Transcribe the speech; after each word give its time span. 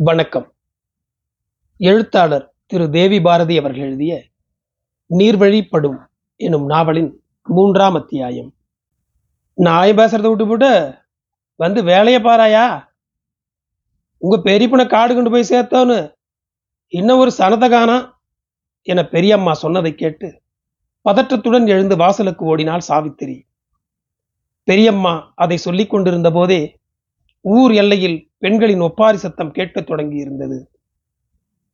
வணக்கம். 0.00 0.54
எழுத்தாளர் 1.76 2.54
திரு 2.66 2.90
தேவி 2.90 3.20
பாரதி 3.20 3.58
அவர்கள் 3.58 3.82
எழுதிய 3.82 4.22
நீர்வழிப்படும் 5.10 6.06
எனும் 6.36 6.66
நாவலின் 6.66 7.22
மூன்றாம் 7.42 7.94
அத்தியாயம். 7.94 8.54
நாய் 9.54 9.92
பேசுறதை 9.92 10.28
விட்டு 10.28 10.46
போட்டு 10.46 10.94
வந்து 11.56 11.84
வேலையை 11.84 12.22
பாராயா? 12.22 12.84
உங்க 14.16 14.50
பெரியப்பனை 14.50 14.88
காடு 14.88 15.14
கொண்டு 15.14 15.30
போய் 15.30 15.48
சேர்த்தோன்னு 15.48 16.12
இன்னும் 16.88 17.18
ஒரு 17.18 17.32
சனத்தை 17.38 17.70
காணா? 17.70 18.20
என 18.82 19.04
பெரியம்மா 19.04 19.52
சொன்னதை 19.52 19.94
கேட்டு 19.94 20.42
பதற்றத்துடன் 21.04 21.66
எழுந்து 21.66 21.96
வாசலுக்கு 21.96 22.44
ஓடினாள் 22.44 22.88
சாவித்திரி. 22.88 23.46
பெரியம்மா 24.62 25.32
அதை 25.34 25.56
சொல்லிக் 25.56 25.90
கொண்டிருந்த 25.90 26.30
போதே 26.30 26.77
ஊர் 27.40 27.72
எல்லையில் 27.72 28.30
பெண்களின் 28.38 28.80
ஒப்பாரி 28.80 29.16
சத்தம் 29.16 29.50
கேட்கத் 29.50 29.90
தொடங்கியிருந்தது. 29.90 30.62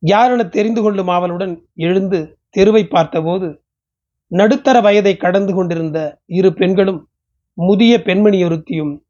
யாரென 0.01 0.49
தெரிந்து 0.49 0.81
கொள்ளும் 0.81 1.07
ஆவலுடன் 1.07 1.67
எழுந்து 1.75 2.39
தெருவை 2.49 2.87
பார்த்தபோது 2.87 3.63
நடுத்தர 4.27 4.81
வயதை 4.81 5.17
கடந்து 5.17 5.53
கொண்டிருந்த 5.53 6.19
இரு 6.25 6.53
பெண்களும் 6.53 7.09
முதிய 7.53 8.01
பெண்மணி 8.01 8.43
ஒருத்தியும் 8.43 9.01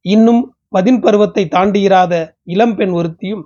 இன்னும் 0.00 0.56
பதின் 0.68 1.00
பருவத்தை 1.00 1.48
தாண்டியிராத 1.48 2.36
இளம்பெண் 2.42 2.90
ஒருத்தியும் 2.90 3.42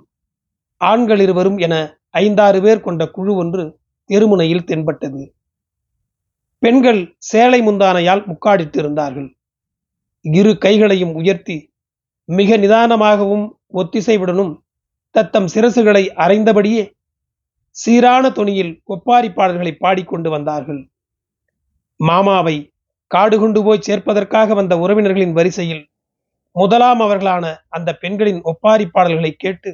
ஆண்கள் 0.77 1.19
இருவரும் 1.19 1.57
என 1.57 1.99
ஐந்தாறு 2.09 2.61
பேர் 2.61 2.81
கொண்ட 2.81 3.07
குழு 3.07 3.35
ஒன்று 3.35 3.79
தெருமுனையில் 4.09 4.63
தென்பட்டது. 4.63 5.33
பெண்கள் 6.59 7.15
சேலை 7.17 7.61
முந்தானையால் 7.61 8.23
முக்காடிட்டிருந்தார்கள். 8.31 9.33
இரு 10.21 10.57
கைகளையும் 10.57 11.13
உயர்த்தி 11.13 11.70
மிக 12.29 12.57
நிதானமாகவும் 12.57 13.45
ஒத்திசைவுடனும் 13.73 14.53
தத்தம் 15.15 15.47
சிரசுகளை 15.53 16.03
அரைந்தபடியே 16.15 16.83
சீரான 17.75 18.29
தொனியில் 18.29 18.81
ஒப்பாரி 18.83 19.29
பாடல்களை 19.31 19.73
பாடிக்கொண்டு 19.73 20.29
வந்தார்கள். 20.29 20.81
மாமாவை 21.99 22.55
காடு 23.07 23.39
கொண்டு 23.39 23.63
போய் 23.63 23.85
சேர்ப்பதற்காக 23.87 24.53
வந்த 24.53 24.77
உறவினர்களின் 24.77 25.33
வரிசையில் 25.33 25.83
முதலாம் 26.51 27.01
அவர்களான 27.01 27.45
அந்த 27.69 27.89
பெண்களின் 27.93 28.41
ஒப்பாரி 28.41 28.85
பாடல்களை 28.85 29.31
கேட்டு 29.31 29.69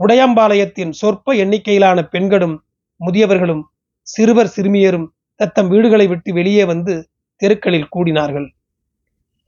உடையம்பாளையத்தின் 0.00 0.90
சொற்ப 0.90 1.34
எண்ணிக்கையிலான 1.34 2.02
பெண்களும் 2.02 2.56
முதியவர்களும் 3.00 3.62
சிறுவர் 4.06 4.54
சிறுமியரும் 4.56 5.06
தத்தம் 5.40 5.68
வீடுகளை 5.68 6.06
விட்டு 6.06 6.32
வெளியே 6.32 6.64
வந்து 6.64 6.94
தெருக்களில் 7.36 7.92
கூடினார்கள். 7.96 8.48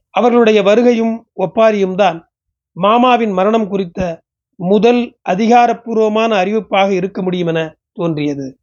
அவர்களுடைய 0.09 0.63
வருகையும் 0.63 1.23
ஒப்பாரியும் 1.35 1.95
தான் 1.95 2.31
மாமாவின் 2.71 3.31
மரணம் 3.31 3.67
குறித்த 3.67 4.23
முதல் 4.55 5.17
அதிகாரப்பூர்வமான 5.29 6.43
அறிவிப்பாக 6.43 6.89
இருக்க 6.89 7.21
முடியும் 7.21 7.47
என 7.47 7.77
தோன்றியது. 7.93 8.59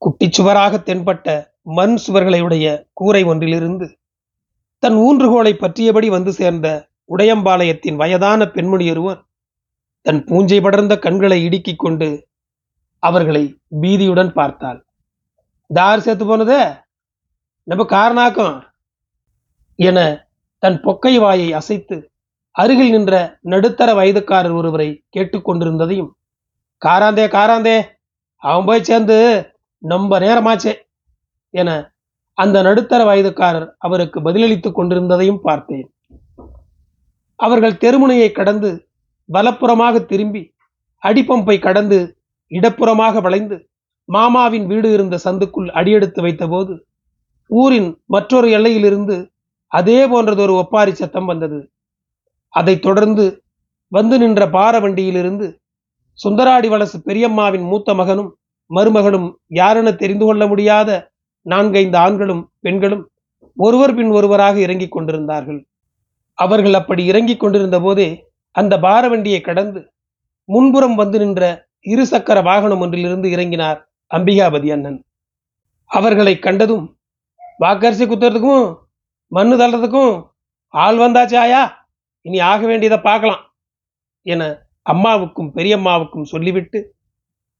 குட்டிச்சுவராக 0.00 0.74
தென்பட்ட 0.86 1.46
மண் 1.62 1.98
சுவர்களையுடைய 2.06 2.84
கூரை 2.92 3.22
ஒன்றிலிருந்து 3.22 3.98
தன் 4.78 4.94
ஊன்றுகோலை 4.94 5.52
பற்றியபடி 5.52 6.08
வந்து 6.08 6.32
சேர்ந்த 6.32 6.88
உடையம்பாளையத்தின் 7.16 7.94
வயதான 7.94 8.46
பெண்மணி 8.46 8.90
ஒருவர் 8.90 9.24
தன் 10.02 10.24
பூஞ்சை 10.24 10.60
படர்ந்த 10.60 10.98
கண்களை 10.98 11.44
இடுக்கிக் 11.44 11.78
கொண்டு 11.78 12.28
அவர்களை 12.98 13.58
பீதியுடன் 13.80 14.28
பார்த்தாள். 14.28 14.84
தார் 15.74 16.00
சேர்த்து 16.00 16.26
போனதே? 16.26 16.72
நம்ம 17.62 17.84
காரணாக்கம்? 17.84 18.62
என 19.74 20.28
தன் 20.62 20.80
பொக்கை 20.80 21.18
வாயை 21.20 21.52
அசைத்து 21.52 21.96
அருகில் 22.50 22.90
நின்ற 22.90 23.14
நடுத்தர 23.40 23.94
வயதுக்காரர் 23.94 24.54
ஒருவரை 24.54 25.04
கேட்டுக்கொண்டிருந்ததையும் 25.16 26.10
காராந்தே 26.82 27.26
காராந்தே 27.28 27.76
அவன் 28.42 28.64
போய் 28.64 28.82
சேர்ந்து 28.82 29.16
ரொம்ப 29.82 30.18
நேரமாச்சே 30.20 30.72
என 31.54 31.70
அந்த 32.38 32.62
நடுத்தர 32.62 33.00
வயதுக்காரர் 33.04 33.68
அவருக்கு 33.78 34.20
பதிலளித்துக் 34.20 34.76
கொண்டிருந்ததையும் 34.78 35.40
பார்த்தேன். 35.42 35.88
அவர்கள் 37.36 37.80
தெருமுனையை 37.80 38.32
கடந்து 38.32 38.70
வலப்புறமாக 39.28 40.04
திரும்பி 40.04 40.42
அடிப்பம்பை 41.02 41.58
கடந்து 41.58 41.98
இடப்புறமாக 42.50 43.20
வளைந்து 43.20 43.56
மாமாவின் 44.08 44.66
வீடு 44.66 44.92
இருந்த 44.92 45.18
சந்துக்குள் 45.24 45.68
அடியெடுத்து 45.68 46.22
வைத்தபோது 46.22 46.74
ஊரின் 47.50 47.90
மற்றொரு 48.06 48.48
எல்லையிலிருந்து 48.50 49.16
அதே 49.72 50.06
போன்றது 50.06 50.40
ஒரு 50.42 50.54
ஒப்பாரி 50.54 50.92
சத்தம் 50.94 51.24
வந்தது. 51.24 51.58
அதைத் 52.54 52.82
தொடர்ந்து 52.82 53.24
வந்து 53.92 54.16
நின்ற 54.18 54.42
பார 54.48 54.74
வண்டியிலிருந்து 54.80 55.46
சுந்தராடி 56.18 56.68
வலசு 56.68 56.96
பெரியம்மாவின் 57.06 57.66
மூத்த 57.68 57.94
மகனும் 57.94 58.30
மருமகளும் 58.70 59.28
யாரென 59.54 59.88
தெரிந்து 59.96 60.24
கொள்ள 60.24 60.46
முடியாத 60.46 60.90
நான்கைந்து 61.46 61.98
ஆண்களும் 61.98 62.42
பெண்களும் 62.60 63.04
ஒருவர் 63.56 63.94
பின் 63.94 64.10
ஒருவராக 64.10 64.56
இறங்கிக் 64.58 64.92
கொண்டிருந்தார்கள். 64.92 65.60
அவர்கள் 66.38 66.74
அப்படி 66.74 67.02
இறங்கிக் 67.04 67.40
கொண்டிருந்த 67.40 67.78
போதே 67.80 68.08
அந்த 68.54 68.74
பாரவண்டியை 68.78 69.40
கடந்து 69.40 69.80
முன்புறம் 70.48 70.94
வந்து 70.94 71.18
நின்ற 71.18 71.42
இருசக்கர 71.86 72.38
வாகனம் 72.42 72.80
ஒன்றிலிருந்து 72.80 73.28
இறங்கினார் 73.28 73.80
அம்பிகாபதி 74.10 74.68
அண்ணன். 74.72 74.98
அவர்களை 75.90 76.34
கண்டதும் 76.38 76.86
வாக்கரிசி 77.60 78.04
குத்துறதுக்கும் 78.06 78.66
மண்ணு 79.32 79.54
தள்ளுறதுக்கும் 79.56 80.14
ஆள் 80.74 80.96
வந்தாச்சு 80.96 81.36
ஆயா. 81.36 81.62
இனி 82.26 82.38
ஆக 82.52 82.66
வேண்டியதை 82.66 82.98
பார்க்கலாம் 83.00 83.42
என 84.26 84.42
அம்மாவுக்கும் 84.82 85.50
பெரியம்மாவுக்கும் 85.54 86.30
சொல்லிவிட்டு 86.32 86.78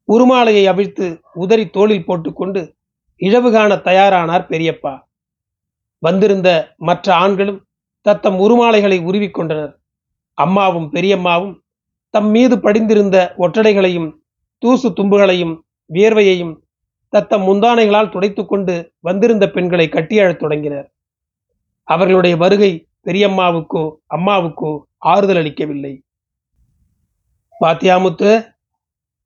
உருமாலையை 0.09 0.65
அவிழ்த்து 0.67 1.07
உதறி 1.35 1.65
தோளில் 1.67 2.07
போட்டுக்கொண்டு 2.07 2.61
இழவு 3.21 3.53
காண 3.53 3.75
தயாரானார் 3.75 4.47
பெரியப்பா. 4.53 4.93
வந்திருந்த 5.99 6.49
மற்ற 6.77 7.15
ஆண்களும் 7.15 7.61
தத்தம் 8.07 8.39
உருமாலைகளை 8.39 8.99
உருவிக்கொண்டனர் 9.09 9.73
அம்மாவும் 10.39 10.89
பெரியம்மாவும் 10.93 11.57
தம் 12.15 12.31
மீது 12.31 12.61
படிந்திருந்த 12.61 13.17
ஒற்றடைகளையும் 13.39 14.09
தூசு 14.63 14.89
தும்புகளையும் 14.91 15.55
வியர்வையையும் 15.93 16.55
தத்தம் 17.13 17.43
முந்தானைகளால் 17.43 18.13
துடைத்துக்கொண்டு 18.15 18.75
வந்திருந்த 19.01 19.45
பெண்களை 19.51 19.89
கட்டியழத் 19.89 20.43
தொடங்கினர். 20.43 20.89
அவர்களுடைய 21.91 22.35
வருகை 22.37 22.73
பெரியம்மாவுக்கோ 23.07 23.83
அம்மாவுக்கோ 24.17 24.71
ஆறுதல் 24.97 25.41
அளிக்கவில்லை. 25.43 25.93
பாத்தியாமுத்து 27.61 28.31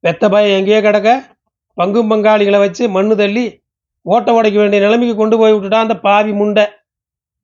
பெத்த 0.05 0.29
பய 0.29 0.57
எங்கேயே 0.59 0.81
கிடக்க? 0.81 1.11
பங்கும் 1.79 2.11
பங்காளிகளை 2.13 2.59
வச்சு 2.59 2.85
மண்ணு 2.89 3.15
தள்ளி 3.17 3.45
ஓட்ட 4.07 4.33
உடைக்க 4.33 4.59
வேண்டிய 4.61 4.81
நிலைமைக்கு 4.83 5.15
கொண்டு 5.17 5.37
போய் 5.39 5.55
விட்டுட்டா 5.55 5.79
அந்த 5.85 5.95
பாவி 5.99 6.33
முண்டை 6.33 6.65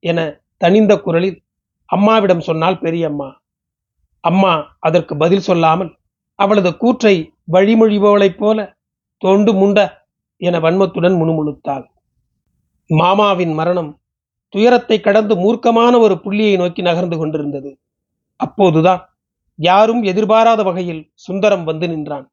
என 0.04 0.18
தனிந்த 0.56 0.92
குரலில் 0.96 1.38
அம்மாவிடம் 1.84 2.46
சொன்னாள் 2.48 2.78
பெரியம்மா 2.78 3.28
அம்மா 4.24 4.52
அதற்கு 4.78 5.16
பதில் 5.16 5.46
சொல்லாமல் 5.48 5.90
அவளது 6.38 6.70
கூற்றை 6.76 7.14
வழிமொழிபவளைப் 7.52 8.38
போல 8.38 8.58
தொண்டு 9.22 9.52
முண்ட 9.52 9.78
என 10.40 10.58
வன்மத்துடன் 10.58 11.16
முணுமுணுத்தாள். 11.20 11.86
மாமாவின் 12.90 13.52
மரணம் 13.52 13.90
துயரத்தை 14.54 15.00
கடந்து 15.00 15.34
மூர்க்கமான 15.34 15.98
ஒரு 15.98 16.14
புள்ளியை 16.18 16.56
நோக்கி 16.56 16.82
நகர்ந்து 16.82 17.16
கொண்டிருந்தது. 17.18 17.78
அப்போதுதான் 18.36 19.02
யாரும் 19.58 20.02
எதிர்பாராத 20.02 20.62
வகையில் 20.62 21.02
சுந்தரம் 21.14 21.64
வந்து 21.64 21.88
நின்றான். 21.88 22.26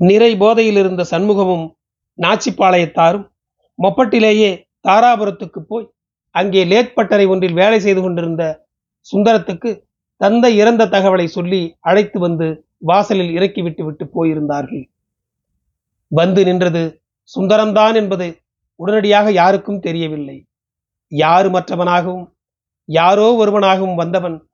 நிறை 0.00 0.36
போதையில் 0.36 0.76
இருந்த 0.76 1.04
சண்முகமும் 1.10 1.66
நாச்சிப்பாளையத்தாரும் 2.18 3.26
மொப்பட்டிலேயே 3.78 4.50
தாராபுரத்துக்கு 4.88 5.58
போய் 5.58 5.86
அங்கே 6.30 6.64
லேத் 6.64 6.94
பட்டறை 6.94 7.26
ஒன்றில் 7.26 7.52
வேலை 7.52 7.78
செய்து 7.80 8.00
கொண்டிருந்த 8.02 8.66
சுந்தரத்துக்கு 9.06 9.70
தந்தை 10.16 10.56
இறந்த 10.56 10.86
தகவலை 10.86 11.24
சொல்லி 11.24 11.76
அழைத்து 11.80 12.18
வந்து 12.18 12.46
வாசலில் 12.78 13.32
இறக்கிவிட்டு 13.32 13.84
விட்டு 13.84 14.04
போயிருந்தார்கள். 14.14 14.84
வந்து 16.08 16.44
நின்றது 16.44 16.82
சுந்தரம்தான் 17.36 17.94
என்பது 17.94 18.26
உடனடியாக 18.80 19.30
யாருக்கும் 19.32 19.80
தெரியவில்லை. 19.80 20.36
யாரு 21.08 21.48
மற்றவனாகவும் 21.50 22.26
யாரோ 22.84 23.36
ஒருவனாகவும் 23.38 23.94
வந்தவன் 23.94 24.48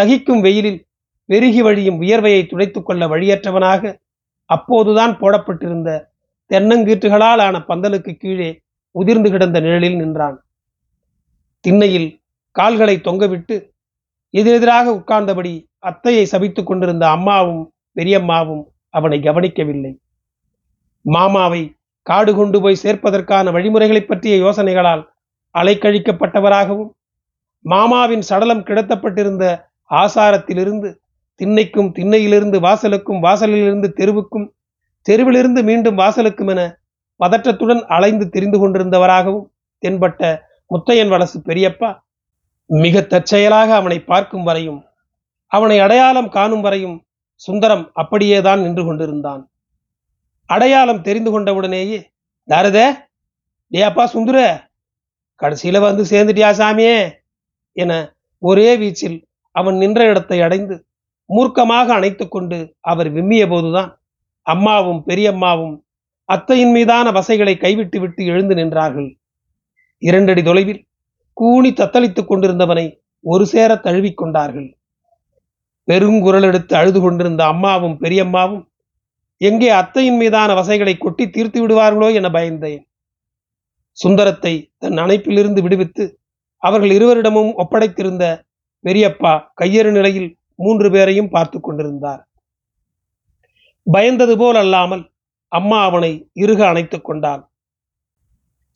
தகிக்கும் 0.00 0.40
வெயிலில் 0.40 0.86
பெருகி 1.24 1.62
வழியும் 1.62 2.02
வியர்வையை 2.02 2.48
துடைத்து 2.48 2.82
கொள்ள 2.82 3.06
வழியற்றவனாக 3.06 3.98
அப்போதுதான் 4.44 5.18
போடப்பட்டிருந்த 5.18 6.12
தென்னங்கீற்றுகளால் 6.50 7.40
ஆன 7.40 7.64
பந்தலுக்கு 7.68 8.14
கீழே 8.14 8.60
உதிர்ந்து 8.90 9.30
கிடந்த 9.30 9.60
நிழலில் 9.60 9.96
நின்றான். 9.96 10.46
திண்ணையில் 11.60 12.20
கால்களை 12.50 12.96
தொங்கவிட்டு 12.96 13.70
எதிரெதிராக 14.30 14.90
உட்கார்ந்தபடி 14.90 15.66
அத்தையை 15.86 16.26
சபித்துக் 16.30 16.66
கொண்டிருந்த 16.66 17.08
அம்மாவும் 17.08 17.72
பெரியம்மாவும் 17.96 18.64
அவனை 18.88 19.20
கவனிக்கவில்லை. 19.20 20.00
மாமாவை 21.00 21.74
காடு 22.02 22.34
கொண்டு 22.34 22.60
போய் 22.60 22.78
சேர்ப்பதற்கான 22.82 23.52
வழிமுறைகளைப் 23.52 24.08
பற்றிய 24.08 24.44
யோசனைகளால் 24.44 25.04
அலைக்கழிக்கப்பட்டவராகவும் 25.54 26.90
மாமாவின் 27.64 28.22
சடலம் 28.22 28.62
கிடத்தப்பட்டிருந்த 28.62 29.44
ஆசாரத்திலிருந்து 29.90 30.88
திண்ணைக்கும் 31.40 31.90
திண்ணையிலிருந்து 31.92 32.58
வாசலுக்கும் 32.60 33.20
வாசலிலிருந்து 33.20 33.88
தெருவுக்கும் 33.88 34.46
தெருவிலிருந்து 35.06 35.62
மீண்டும் 35.62 35.98
வாசலுக்கும் 35.98 36.48
என 36.48 36.62
பதற்றத்துடன் 37.20 37.82
அலைந்து 37.86 38.28
தெரிந்து 38.28 38.58
கொண்டிருந்தவராகவும் 38.58 39.46
தென்பட்ட 39.82 40.22
முத்தையன் 40.70 41.08
வலசு 41.08 41.38
பெரியப்பா 41.40 41.90
மிக 42.70 43.00
தற்செயலாக 43.02 43.74
அவனை 43.74 43.98
பார்க்கும் 44.04 44.42
வரையும் 44.42 44.80
அவனை 45.52 45.78
அடையாளம் 45.80 46.28
காணும் 46.28 46.60
வரையும் 46.60 46.96
சுந்தரம் 47.40 47.90
அப்படியேதான் 47.92 48.60
நின்று 48.60 48.84
கொண்டிருந்தான். 48.84 49.42
அடையாளம் 50.50 51.02
தெரிந்து 51.02 51.30
கொண்டவுடனேயே 51.30 51.98
தாரதே 52.48 52.86
டே 53.72 53.82
அப்பா 53.82 54.06
சுந்தர! 54.06 54.67
கடைசியில 55.42 55.80
வந்து 55.80 56.02
சேர்ந்துட்டியா 56.04 56.50
சாமியே? 56.60 56.96
என 57.72 57.92
ஒரே 58.42 58.76
வீச்சில் 58.76 59.18
அவன் 59.50 59.76
நின்ற 59.76 60.04
இடத்தை 60.04 60.40
அடைந்து 60.40 60.74
மூர்க்கமாக 61.30 61.86
அணைத்து 61.86 62.28
கொண்டு 62.28 62.76
அவர் 62.80 63.12
விம்மிய 63.12 63.48
போதுதான் 63.48 63.90
அம்மாவும் 64.42 65.04
பெரியம்மாவும் 65.06 65.76
அத்தையின் 66.24 66.70
மீதான 66.70 67.10
வசைகளை 67.10 67.56
கைவிட்டு 67.56 68.00
விட்டு 68.00 68.24
எழுந்து 68.24 68.54
நின்றார்கள். 68.54 69.08
இரண்டடி 70.02 70.42
தொலைவில் 70.42 70.82
கூனி 71.32 71.70
தத்தளித்துக் 71.70 72.30
கொண்டிருந்தவனை 72.30 72.86
ஒரு 73.24 73.46
சேர 73.46 73.76
தழுவிக் 73.76 74.16
கொண்டார்கள். 74.16 74.68
பெருங்குரல் 75.88 76.42
எடுத்து 76.42 76.76
அழுது 76.76 77.00
கொண்டிருந்த 77.00 77.46
அம்மாவும் 77.46 77.96
பெரியம்மாவும் 78.00 78.64
எங்கே 79.40 79.68
அத்தையின் 79.70 80.16
மீதான 80.16 80.54
வசைகளை 80.54 80.98
கொட்டி 80.98 81.30
தீர்த்து 81.30 81.66
விடுவார்களோ? 81.66 82.14
என 82.14 82.28
பயந்தேன். 82.28 82.82
சுந்தரத்தை 83.98 84.54
தன் 84.78 84.98
அணைப்பிலிருந்து 84.98 85.60
விடுவித்து 85.62 86.04
அவர்கள் 86.62 86.92
இருவரிடமும் 86.96 87.50
ஒப்படைத்திருந்த 87.54 88.24
பெரியப்பா 88.84 89.32
கையறு 89.60 89.90
நிலையில் 89.90 90.30
மூன்று 90.54 90.88
பேரையும் 90.90 91.28
பார்த்து 91.28 91.58
கொண்டிருந்தார். 91.60 92.22
பயந்தது 93.86 94.34
போல் 94.36 94.54
அல்லாமல் 94.54 95.04
அம்மா 95.52 95.78
அவனை 95.84 96.10
இறுக 96.32 96.60
அணைத்துக் 96.68 97.04
கொண்டாள். 97.04 97.42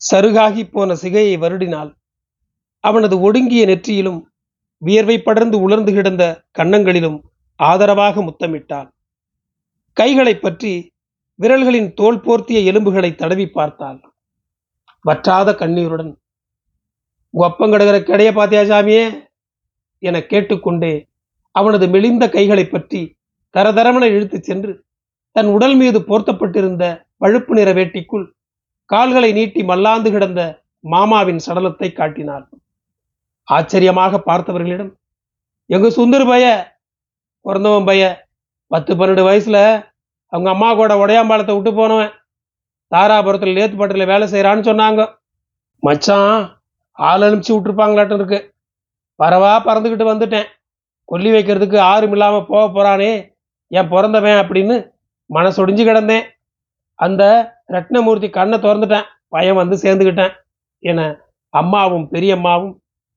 சருகாகி 0.01 0.63
போன 0.65 0.93
சிகையை 0.93 1.35
வருடினாள். 1.37 1.91
அவனது 2.83 3.15
ஒடுங்கிய 3.19 3.65
நெற்றியிலும் 3.65 4.19
வியர்வை 4.81 5.17
படர்ந்து 5.19 5.57
உலர்ந்து 5.59 5.91
கிடந்த 5.93 6.23
கன்னங்களிலும் 6.59 7.19
ஆதரவாக 7.59 8.23
முத்தமிட்டாள். 8.23 8.89
கைகளை 9.97 10.33
பற்றி 10.35 10.73
விரல்களின் 11.39 11.89
தோல் 11.93 12.19
போர்த்திய 12.19 12.59
எலும்புகளை 12.71 13.11
தடவி 13.15 13.45
பார்த்தாள். 13.49 13.99
வற்றாத 15.05 15.49
கண்ணீருடன் 15.55 16.11
ஒப்பங்கிடகிற 17.33 17.97
கிடைய 18.09 18.29
பாத்தியா 18.33 18.61
சாமியே? 18.61 19.05
என 20.03 20.19
கேட்டுக்கொண்டே 20.31 20.93
அவனது 21.55 21.85
மெலிந்த 21.87 22.25
கைகளை 22.29 22.65
பற்றி 22.65 23.01
தரதரமன 23.55 24.05
இழுத்துச் 24.15 24.43
சென்று 24.43 24.73
தன் 25.35 25.49
உடல் 25.55 25.75
மீது 25.75 25.99
போர்த்தப்பட்டிருந்த 25.99 26.83
பழுப்பு 27.17 27.53
நிற 27.55 27.69
வேட்டிக்குள் 27.73 28.25
கால்களை 28.89 29.29
நீட்டி 29.33 29.61
மல்லாந்து 29.63 30.09
கிடந்த 30.11 30.41
மாமாவின் 30.83 31.41
சடலத்தை 31.45 31.89
காட்டினாள். 31.93 32.45
ஆச்சரியமாக 33.47 34.19
பார்த்தவர்களிடம் 34.25 34.91
எங்க 35.69 35.87
சுந்தர் 35.97 36.27
பைய? 36.27 36.45
பிறந்தவன் 37.45 37.87
பைய. 37.89 38.03
பத்து 38.71 38.91
பன்னெண்டு 38.95 39.23
வயசுல 39.29 39.57
அவங்க 40.33 40.49
அம்மா 40.49 40.69
கூட 40.73 40.93
உடையாம்பாலத்தை 40.95 41.55
விட்டு 41.55 41.73
போனவன். 41.73 42.11
தாராபுரத்தில் 42.95 43.55
லேத்துப்பட்டில் 43.57 44.05
வேலை 44.05 44.31
செய்கிறான்னு 44.31 44.67
சொன்னாங்க. 44.69 45.15
மச்சான் 45.79 46.61
ஆள் 46.91 47.21
அனுப்பிச்சி 47.21 47.53
விட்டுருப்பாங்களாட்டம் 47.53 48.13
இருக்கு. 48.13 48.53
பரவா 49.15 49.53
பறந்துக்கிட்டு 49.65 50.05
வந்துட்டேன். 50.11 50.45
கொல்லி 51.05 51.31
வைக்கிறதுக்கு 51.31 51.77
ஆறும் 51.77 52.11
இல்லாமல் 52.11 52.45
போக 52.45 52.63
போகிறானே 52.67 53.33
என் 53.67 53.87
பிறந்தவன் 53.87 54.45
அப்படின்னு 54.45 54.91
மனசொடிஞ்சு 55.33 55.83
கிடந்தேன். 55.85 56.25
அந்த 56.95 57.23
ரத்னமூர்த்தி 57.67 58.29
கண்ணை 58.29 58.59
திறந்துட்டேன். 58.59 59.03
பையன் 59.27 59.55
வந்து 59.55 59.75
சேர்ந்துக்கிட்டேன் 59.75 60.33
என 60.79 61.19
அம்மாவும் 61.49 62.09
பெரியம்மாவும் 62.11 62.75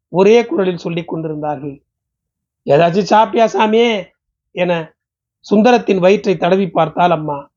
ஒரே 0.09 0.45
குரலில் 0.45 0.77
சொல்லி 0.77 1.05
கொண்டிருந்தார்கள். 1.05 1.83
ஏதாச்சும் 2.67 3.11
சாப்பிட்டியா 3.13 3.47
சாமியே? 3.53 4.09
என 4.51 4.93
சுந்தரத்தின் 5.51 5.99
வயிற்றை 5.99 6.37
தடவி 6.37 6.71
பார்த்தால் 6.71 7.11
அம்மா. 7.11 7.51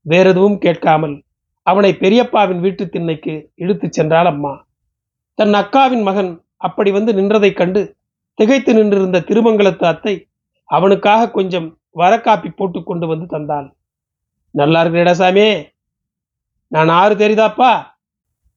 வேற 0.00 0.28
எதுவும் 0.28 0.58
கேட்காமல் 0.58 1.23
அவனை 1.66 1.90
பெரியப்பாவின் 1.92 2.60
வீட்டு 2.60 2.84
திண்ணைக்கு 2.84 3.34
இழுத்துச் 3.54 4.00
சென்றாள் 4.00 4.26
அம்மா. 4.26 4.66
தன் 5.34 5.54
அக்காவின் 5.54 6.02
மகன் 6.02 6.44
அப்படி 6.56 6.90
வந்து 6.90 7.12
நின்றதைக் 7.12 7.56
கண்டு 7.56 7.96
திகைத்து 8.34 8.74
நின்றிருந்த 8.74 9.18
திருமங்கலத்து 9.20 9.84
அத்தை 9.84 10.14
அவனுக்காக 10.64 11.30
கொஞ்சம் 11.30 11.68
வரக்காப்பி 11.94 12.50
போட்டு 12.56 12.82
கொண்டு 12.82 13.06
வந்து 13.06 13.38
தந்தாள். 13.38 13.68
நல்லா 14.50 14.84
இருக்கிறடா 14.84 15.10
சாமி 15.10 15.46
நான் 16.68 16.88
ஆறு 16.88 17.14
தெரியுதாப்பா 17.14 17.70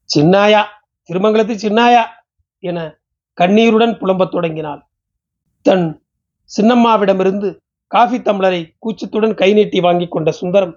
சின்னாயா 0.10 0.62
திருமங்கலத்து 1.10 1.56
சின்னாயா 1.64 2.04
என 2.64 2.78
கண்ணீருடன் 3.34 3.96
புலம்பத் 4.00 4.32
தொடங்கினாள். 4.32 4.82
தன் 5.62 6.04
சின்னம்மாவிடமிருந்து 6.50 7.50
காஃபி 7.92 8.18
தம்ளரை 8.18 8.62
கூச்சத்துடன் 8.84 9.34
கை 9.34 9.54
நீட்டி 9.54 9.80
வாங்கி 9.80 10.08
கொண்ட 10.08 10.32
சுந்தரம் 10.32 10.76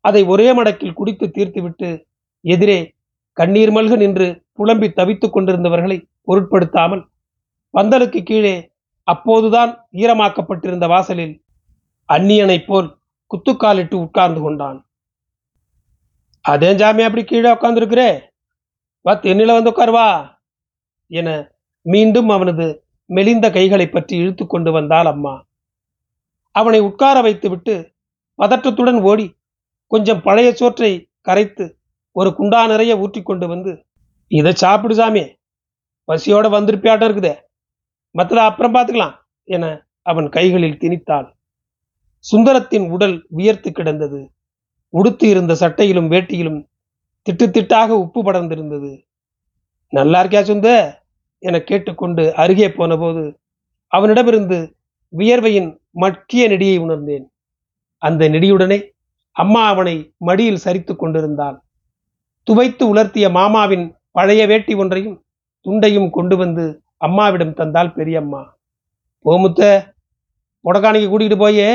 அதை 0.00 0.22
ஒரே 0.24 0.52
மடக்கில் 0.52 0.92
குடித்து 0.92 1.26
தீர்த்துவிட்டு 1.26 2.04
எதிரே 2.40 2.94
கண்ணீர் 3.32 3.70
மல்க 3.70 3.96
நின்று 3.96 4.42
புலம்பி 4.52 4.88
தவித்துக் 4.90 5.34
கொண்டிருந்தவர்களை 5.36 6.02
பொருட்படுத்தாமல் 6.22 7.08
பந்தலுக்கு 7.74 8.22
கீழே 8.22 8.70
அப்போதுதான் 9.04 9.88
ஈரமாக்கப்பட்டிருந்த 9.92 10.86
வாசலில் 10.86 11.34
அந்நியனைப் 12.08 12.66
போல் 12.66 12.98
குத்துக்காலிட்டு 13.30 13.94
உட்கார்ந்து 13.94 14.40
கொண்டான். 14.40 14.78
அதே 16.40 16.74
ஜாமி 16.74 17.02
அப்படி 17.02 17.24
கீழே 17.24 17.50
உட்கார்ந்துருக்கிறே? 17.50 18.10
வா 19.04 19.12
தென்னில 19.14 19.52
வந்து 19.52 19.70
உட்காருவா 19.70 20.06
என 21.06 21.28
மீண்டும் 21.82 22.28
அவனது 22.28 22.66
மெலிந்த 23.04 23.50
கைகளை 23.50 23.88
பற்றி 23.88 24.16
இழுத்து 24.16 24.46
கொண்டு 24.46 24.72
வந்தாள் 24.72 25.06
அம்மா. 25.06 25.46
அவனை 26.54 26.80
உட்கார 26.80 27.20
வைத்துவிட்டு 27.20 27.74
பதற்றத்துடன் 28.38 29.00
ஓடி 29.00 29.26
கொஞ்சம் 29.90 30.22
பழைய 30.22 30.48
சோற்றை 30.52 30.90
கரைத்து 31.20 31.64
ஒரு 32.16 32.30
குண்டா 32.38 32.60
நிறைய 32.66 32.92
ஊற்றி 32.98 33.20
கொண்டு 33.22 33.46
வந்து 33.48 33.72
இதை 34.30 34.52
சாப்பிடு 34.52 34.94
சாமி. 34.94 35.22
பசியோட 36.08 36.46
வந்திருப்பியாட்டம் 36.54 37.08
இருக்குதே. 37.08 37.34
மற்றதை 38.14 38.42
அப்புறம் 38.48 38.74
பார்த்துக்கலாம் 38.74 39.14
என 39.48 39.64
அவன் 40.02 40.28
கைகளில் 40.28 40.80
திணித்தாள். 40.82 41.28
சுந்தரத்தின் 42.24 42.86
உடல் 42.90 43.16
வியர்த்து 43.28 43.70
கிடந்தது. 43.72 44.20
உடுத்து 44.94 45.26
இருந்த 45.28 45.52
சட்டையிலும் 45.54 46.10
வேட்டியிலும் 46.10 46.60
திட்டு 47.26 47.46
திட்டாக 47.46 47.88
உப்பு 48.04 48.20
படர்ந்திருந்தது. 48.22 48.92
நல்லா 49.92 50.18
இருக்கியா 50.24 50.42
சுந்த? 50.42 50.68
என 51.42 51.58
கேட்டுக்கொண்டு 51.60 52.24
அருகே 52.34 52.68
போனபோது 52.72 53.22
அவனிடமிருந்து 53.92 54.58
வியர்வையின் 55.12 55.70
மட்கிய 55.90 56.42
நெடியை 56.48 56.76
உணர்ந்தேன். 56.78 57.26
அந்த 58.02 58.28
நெடியுடனே 58.28 58.78
அம்மா 59.36 59.62
அவனை 59.72 59.96
மடியில் 60.28 60.62
சரித்து 60.64 60.92
கொண்டிருந்தாள். 60.96 61.56
துவைத்து 62.46 62.84
உலர்த்திய 62.92 63.26
மாமாவின் 63.30 63.86
பழைய 64.16 64.42
வேட்டி 64.50 64.74
ஒன்றையும் 64.74 65.16
துண்டையும் 65.66 66.10
கொண்டு 66.10 66.34
வந்து 66.36 66.64
அம்மாவிடம் 67.06 67.58
தந்தாள் 67.60 67.96
பெரியம்மா. 67.98 68.42
போமுத்த 69.24 69.60
முடக்காணிக்கு 70.64 71.10
கூட்டிகிட்டு 71.10 71.38
போய். 71.42 71.66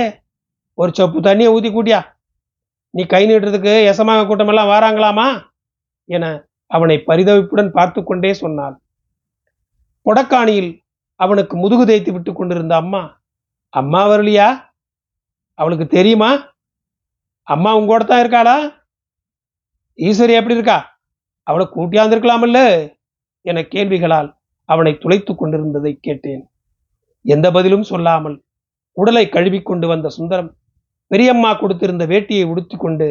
ஒரு 0.73 0.91
சொப்பு 0.97 1.19
தண்ணியை 1.27 1.49
ஊற்றி 1.55 1.69
கூட்டியா? 1.69 1.99
நீ 2.93 3.01
கை 3.13 3.21
நீட்டுறதுக்கு 3.27 3.73
எசமாக 3.91 4.25
கூட்டமெல்லாம் 4.27 4.71
வாராங்களாமா? 4.71 5.27
என 6.09 6.25
அவனை 6.71 6.95
பரிதவிப்புடன் 7.07 7.75
பார்த்து 7.77 7.99
கொண்டே 8.03 8.31
சொன்னாள். 8.33 8.75
கொடக்காணியில் 10.05 10.71
அவனுக்கு 11.19 11.55
முதுகு 11.57 11.85
தேய்த்து 11.85 12.11
விட்டு 12.13 12.31
கொண்டிருந்த 12.33 12.73
அம்மா 12.75 13.01
அம்மா 13.73 14.01
வரலையா 14.09 14.47
அவளுக்கு 15.59 15.85
தெரியுமா? 15.87 16.29
அம்மா 17.47 17.71
உங்கூட 17.79 18.03
தான் 18.05 18.21
இருக்காளா? 18.23 18.55
ஈஸ்வரி 19.99 20.33
எப்படி 20.39 20.57
இருக்கா? 20.57 20.77
அவளை 21.47 21.65
கூட்டியாந்திருக்கலாமல்ல 21.75 22.59
என 23.45 23.61
கேள்விகளால் 23.73 24.29
அவனை 24.69 24.93
துளைத்து 25.01 25.31
கொண்டிருந்ததை 25.35 25.93
கேட்டேன். 26.07 26.43
எந்த 27.25 27.47
பதிலும் 27.51 27.85
சொல்லாமல் 27.91 28.37
உடலை 28.97 29.23
கழுவி 29.29 29.59
கொண்டு 29.61 29.87
வந்த 29.87 30.07
சுந்தரம் 30.09 30.49
பெரியம்மா 31.11 31.51
கொடுத்திருந்த 31.53 32.03
வேட்டியை 32.11 32.45
உடுத்தி 32.51 32.75
கொண்டு 32.77 33.07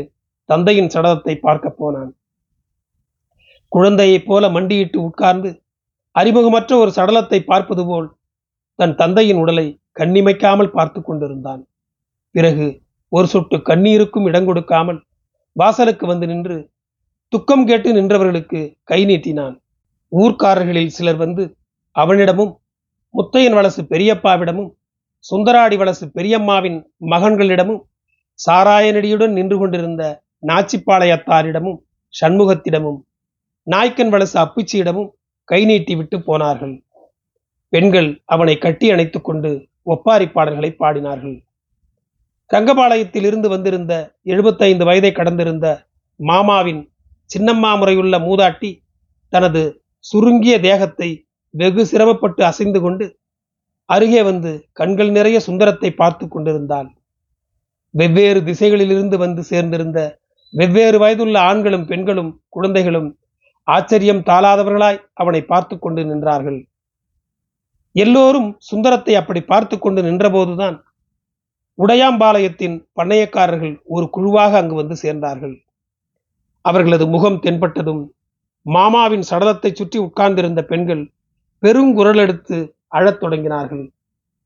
தந்தையின் 0.49 0.93
சடலத்தை 0.95 1.35
பார்க்க 1.47 1.71
போனான். 1.71 2.11
குழந்தையைப் 3.73 4.27
போல 4.29 4.49
மண்டியிட்டு 4.49 4.99
உட்கார்ந்து 5.09 5.51
அறிமுகமற்ற 6.15 6.73
ஒரு 6.83 6.91
சடலத்தை 6.97 7.39
பார்ப்பது 7.51 7.85
போல் 7.87 8.09
தன் 8.79 8.95
தந்தையின் 8.95 9.41
உடலை 9.43 9.67
கண்ணிமைக்காமல் 10.01 10.75
பார்த்து 10.77 11.01
கொண்டிருந்தான். 11.03 11.63
பிறகு 12.35 12.67
ஒரு 13.15 13.27
சொட்டு 13.33 13.57
கண்ணீருக்கும் 13.57 14.27
இடம் 14.29 14.47
கொடுக்காமல் 14.49 15.01
வாசலுக்கு 15.53 16.07
வந்து 16.07 16.27
நின்று 16.27 16.57
துக்கம் 17.29 17.65
கேட்டு 17.67 17.89
நின்றவர்களுக்கு 17.93 18.61
கை 18.85 19.01
நீட்டினான். 19.05 19.55
ஊர்க்காரர்களில் 20.13 20.95
சிலர் 20.97 21.17
வந்து 21.17 21.45
அவனிடமும் 21.97 22.53
முத்தையன் 23.15 23.57
வலசு 23.59 23.83
பெரியப்பாவிடமும் 23.93 24.71
சுந்தராடி 25.25 25.77
வலசு 25.77 26.05
பெரியம்மாவின் 26.17 26.79
மகன்களிடமும் 27.13 27.83
சாராயனடியுடன் 28.47 29.35
நின்று 29.39 29.59
கொண்டிருந்த 29.59 30.03
நாச்சிப்பாளையத்தாரிடமும் 30.49 31.79
சண்முகத்திடமும் 32.15 32.99
நாய்க்கன் 33.67 34.13
வலசு 34.15 34.37
அப்புச்சியிடமும் 34.45 35.11
கை 35.45 35.61
நீட்டி 35.65 35.95
விட்டு 35.97 36.17
போனார்கள். 36.23 36.75
பெண்கள் 37.73 38.11
அவனை 38.25 38.55
கட்டி 38.59 38.87
அணைத்துக்கொண்டு 38.93 39.51
ஒப்பாரி 39.83 40.27
பாடல்களை 40.29 40.71
பாடினார்கள். 40.83 41.37
ரங்கபாளையத்தில் 42.51 43.27
இருந்து 43.27 43.49
வந்திருந்த 43.49 43.93
எழுபத்தைந்து 44.25 44.85
வயதை 44.85 45.11
கடந்திருந்த 45.13 45.67
மாமாவின் 46.21 46.83
சின்னம்மா 47.31 47.71
முறையுள்ள 47.81 48.17
மூதாட்டி 48.27 48.71
தனது 49.33 49.63
சுருங்கிய 50.05 50.55
தேகத்தை 50.61 51.09
வெகு 51.55 51.83
சிரமப்பட்டு 51.87 52.43
அசைந்து 52.45 52.81
கொண்டு 52.81 53.07
அருகே 53.89 54.21
வந்து 54.23 54.51
கண்கள் 54.73 55.11
நிறைய 55.11 55.39
சுந்தரத்தை 55.41 55.91
பார்த்து 55.93 56.25
கொண்டிருந்தாள். 56.29 56.89
வெவ்வேறு 57.95 58.41
திசைகளிலிருந்து 58.45 59.17
வந்து 59.19 59.43
சேர்ந்திருந்த 59.51 59.99
வெவ்வேறு 60.55 60.99
வயதுள்ள 60.99 61.37
ஆண்களும் 61.41 61.87
பெண்களும் 61.87 62.33
குழந்தைகளும் 62.49 63.09
ஆச்சரியம் 63.69 64.23
தாளாதவர்களாய் 64.23 65.03
அவனை 65.15 65.41
பார்த்து 65.43 65.75
கொண்டு 65.79 66.01
நின்றார்கள். 66.05 66.59
எல்லோரும் 67.95 68.49
சுந்தரத்தை 68.71 69.15
அப்படி 69.15 69.41
பார்த்து 69.53 69.77
கொண்டு 69.79 70.01
நின்றபோதுதான் 70.03 70.77
உடையாம்பாளையத்தின் 71.79 72.87
பண்ணையக்காரர்கள் 72.97 73.81
ஒரு 73.85 74.11
குழுவாக 74.11 74.57
அங்கு 74.57 74.75
வந்து 74.75 74.97
சேர்ந்தார்கள். 75.03 75.65
அவர்களது 76.61 77.07
முகம் 77.07 77.41
தென்பட்டதும் 77.43 78.03
மாமாவின் 78.63 79.25
சடலத்தை 79.31 79.73
சுற்றி 79.73 79.99
உட்கார்ந்திருந்த 79.99 80.65
பெண்கள் 80.65 81.13
பெருங்குரல் 81.63 82.17
எடுத்து 82.17 82.77
அழத் 82.89 83.23
தொடங்கினார்கள். 83.23 83.93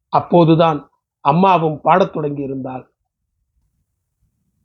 அப்போதுதான் 0.09 0.91
அம்மாவும் 1.21 1.81
பாடத் 1.81 2.13
தொடங்கி 2.13 2.43
இருந்தாள் 2.43 2.85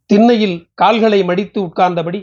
திண்ணையில் 0.06 0.68
கால்களை 0.74 1.24
மடித்து 1.24 1.58
உட்கார்ந்தபடி 1.62 2.20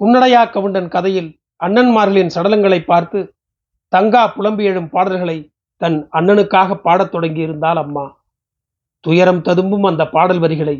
குன்னடையா 0.00 0.50
கவுண்டன் 0.50 0.88
கதையில் 0.88 1.40
அண்ணன்மார்களின் 1.64 2.32
சடலங்களை 2.34 2.84
பார்த்து 2.84 3.34
தங்கா 3.88 4.26
புலம்பி 4.28 4.64
எழும் 4.64 4.90
பாடல்களை 4.90 5.50
தன் 5.76 6.08
அண்ணனுக்காக 6.12 6.74
பாடத் 6.74 7.14
தொடங்கியிருந்தாள் 7.14 7.76
அம்மா. 7.76 8.04
துயரம் 9.06 9.42
ததும்பும் 9.48 9.86
அந்த 9.90 10.02
பாடல் 10.14 10.40
வரிகளை 10.44 10.76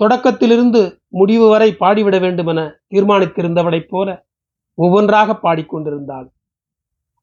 தொடக்கத்திலிருந்து 0.00 0.80
முடிவு 1.18 1.46
வரை 1.48 1.68
பாடிவிட 1.80 2.16
வேண்டுமென 2.20 2.60
தீர்மானித்திருந்தவளைப் 2.92 3.90
போல 3.92 4.08
ஒவ்வொன்றாக 4.78 5.30
பாடிக்கொண்டிருந்தாள். 5.42 6.28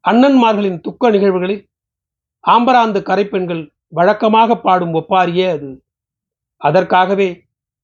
அண்ணன்மார்களின் 0.06 0.80
துக்க 0.80 1.10
நிகழ்வுகளில் 1.10 1.64
ஆம்பராந்து 2.44 3.00
கரைப்பெண்கள் 3.10 3.64
வழக்கமாக 3.94 4.58
பாடும் 4.58 4.94
ஒப்பாரியே 4.94 5.48
அது. 5.56 5.70
அதற்காகவே 6.62 7.28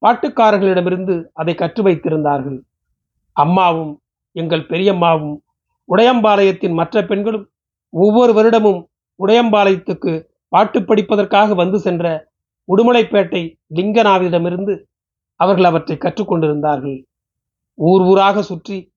பாட்டுக்காரர்களிடமிருந்து 0.01 1.15
அதை 1.33 1.53
கற்று 1.55 1.81
வைத்திருந்தார்கள் 1.83 2.59
அம்மாவும் 3.35 3.93
எங்கள் 4.35 4.69
பெரியம்மாவும் 4.71 5.35
உடையம்பாளையத்தின் 5.89 6.75
மற்ற 6.79 7.05
பெண்களும் 7.05 7.45
ஒவ்வொரு 7.93 8.31
வருடமும் 8.33 8.81
உடையம்பாளையத்துக்கு 9.19 10.13
பாட்டு 10.53 10.79
படிப்பதற்காக 10.79 11.55
வந்து 11.55 11.77
சென்ற 11.79 12.05
உடுமலைப்பேட்டை 12.67 13.55
லிங்கனாவிடமிருந்து 13.75 14.83
அவர்கள் 15.35 15.63
அவற்றை 15.63 15.97
கற்றுக்கொண்டிருந்தார்கள். 15.97 17.03
ஊர் 17.73 18.01
ஊராக 18.01 18.41
சுற்றி 18.41 18.91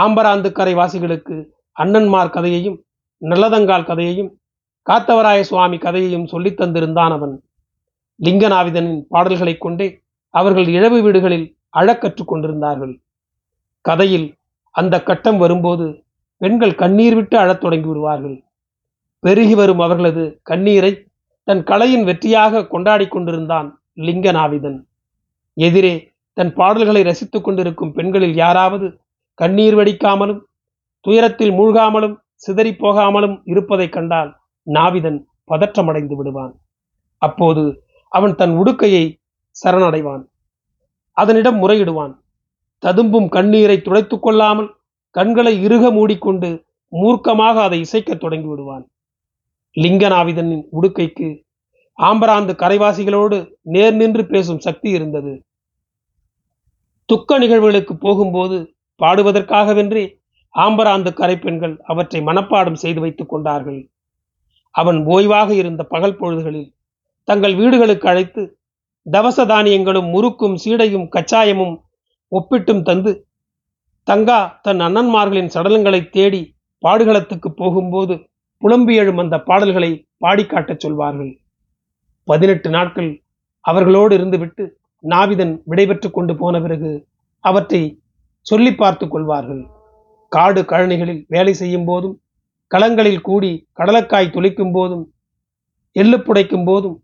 ஆம்பராந்துக்கரை 0.00 0.74
வாசிகளுக்கு 0.74 1.46
அண்ணன்மார் 1.80 2.30
கதையையும் 2.30 2.84
நல்லதங்கால் 3.20 3.84
கதையையும் 3.84 4.40
காத்தவராய 4.90 5.40
சுவாமி 5.40 5.78
கதையையும் 5.78 6.26
சொல்லித் 6.26 6.60
தந்திருந்தான் 6.60 7.10
அவன். 7.10 7.42
லிங்கநாவிதனின் 8.22 9.00
பாடல்களைக் 9.08 9.60
கொண்டே 9.60 10.02
அவர்கள் 10.28 10.66
இழவு 10.66 11.02
வீடுகளில் 11.02 11.56
அழக் 11.68 12.02
கற்றுக்கொண்டிருந்தார்கள் 12.02 13.00
கதையில் 13.80 14.36
அந்த 14.70 15.02
கட்டம் 15.02 15.38
வரும்போது 15.38 16.04
பெண்கள் 16.36 16.74
கண்ணீர் 16.74 17.14
விட்டு 17.14 17.38
அழத் 17.38 17.60
தொடங்கி 17.60 17.86
விடுவார்கள். 17.86 18.44
பெருகி 19.18 19.54
வரும் 19.54 19.78
அவர்களது 19.78 20.40
கண்ணீரை 20.42 21.05
தன் 21.46 21.62
கலையின் 21.62 22.04
வெற்றியாக 22.04 22.66
கொண்டாடி 22.66 23.08
கொண்டிருந்தான் 23.08 23.82
லிங்கநாவிதன். 23.96 24.78
எதிரே 25.54 26.12
தன் 26.32 26.54
பாடல்களை 26.54 27.02
ரசித்துக் 27.02 27.44
கொண்டிருக்கும் 27.44 27.92
பெண்களில் 27.92 28.34
யாராவது 28.34 29.00
கண்ணீர் 29.34 29.76
வடிக்காமலும் 29.76 30.40
துயரத்தில் 31.00 31.50
மூழ்காமலும் 31.50 32.16
சிதறி 32.34 32.70
போகாமலும் 32.70 33.42
இருப்பதைக் 33.44 33.92
கண்டால் 33.92 34.36
நாவிதன் 34.72 35.18
பதற்றமடைந்து 35.50 36.14
விடுவான். 36.16 36.54
அப்போது 37.18 37.84
அவன் 38.08 38.34
தன் 38.34 38.50
உடுக்கையை 38.50 39.04
சரணடைவான். 39.64 40.24
அதனிடம் 41.12 41.62
முறையிடுவான். 41.62 42.14
ததும்பும் 42.78 43.28
கண்ணீரை 43.28 43.82
துடைத்துக் 43.82 44.22
கொள்ளாமல் 44.22 44.74
கண்களை 45.10 45.62
இறுக 45.62 45.90
மூடிக்கொண்டு 45.90 46.64
மூர்க்கமாக 46.92 47.54
அதை 47.54 47.78
இசைக்கத் 47.80 48.20
தொடங்கி 48.20 48.46
விடுவான் 48.46 48.88
லிங்கநாவிதனின் 49.76 50.64
உடுக்கைக்கு 50.72 51.28
ஆம்பராந்து 51.98 52.52
கரைவாசிகளோடு 52.62 53.36
நேர் 53.74 53.96
நின்று 53.96 54.22
பேசும் 54.26 54.58
சக்தி 54.58 54.88
இருந்தது. 54.90 55.32
துக்க 57.08 57.38
நிகழ்வுகளுக்கு 57.38 57.94
போகும்போது 57.96 58.56
பாடுவதற்காகவென்றே 59.00 60.04
ஆம்பராந்து 60.54 61.10
கரைப்பெண்கள் 61.10 61.74
அவற்றை 61.82 62.20
மனப்பாடம் 62.20 62.78
செய்து 62.82 63.00
வைத்துக் 63.00 63.28
கொண்டார்கள். 63.28 63.80
அவன் 64.74 64.98
ஓய்வாக 65.06 65.50
இருந்த 65.54 65.82
பகல் 65.84 66.18
பொழுதுகளில் 66.18 66.70
தங்கள் 67.28 67.54
வீடுகளுக்கு 67.54 68.06
அழைத்து 68.08 68.42
தவச 69.06 69.38
தானியங்களும் 69.44 70.08
முறுக்கும் 70.10 70.56
சீடையும் 70.64 71.08
கச்சாயமும் 71.16 71.74
ஒப்பிட்டும் 72.32 72.82
தந்து 72.82 73.12
தங்கா 74.06 74.38
தன் 74.62 74.80
அண்ணன்மார்களின் 74.80 75.52
சடலங்களை 75.54 76.00
தேடி 76.08 76.42
பாடுகளத்துக்கு 76.82 77.48
போகும்போது 77.52 78.14
புலம்பி 78.62 78.94
எழும் 79.00 79.20
அந்த 79.22 79.36
பாடல்களை 79.48 79.90
பாடிக்காட்டச் 80.24 80.82
சொல்வார்கள். 80.84 81.32
பதினெட்டு 82.28 82.68
நாட்கள் 82.76 83.10
அவர்களோடு 83.64 84.12
இருந்துவிட்டு 84.18 84.64
நாவிதன் 85.04 85.54
விடைபெற்று 85.70 86.08
கொண்டு 86.10 86.34
போன 86.36 86.60
பிறகு 86.60 86.92
அவற்றை 87.44 87.80
சொல்லி 88.46 88.72
பார்த்து 88.74 89.06
கொள்வார்கள். 89.08 89.62
காடு 90.32 90.60
கழனிகளில் 90.62 91.22
வேலை 91.28 91.52
செய்யும் 91.54 91.84
போதும் 91.84 92.16
களங்களில் 92.70 93.20
கூடி 93.20 93.50
கடலக்காய் 93.78 94.34
துளிக்கும் 94.34 94.72
போதும் 94.76 95.04
எள்ளு 95.96 96.18
புடைக்கும் 96.18 96.66
போதும் 96.70 96.96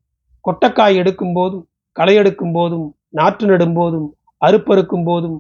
கொட்டக்காய் 0.45 0.99
எடுக்கும் 1.03 1.35
போதும் 1.35 1.65
களை 1.97 2.15
எடுக்கும் 2.17 2.53
போதும் 2.53 2.87
நாற்று 3.19 3.47
நடும் 3.47 3.77
போதும் 3.79 4.09
அறுப்பறுக்கும் 4.43 5.07
போதும் 5.09 5.39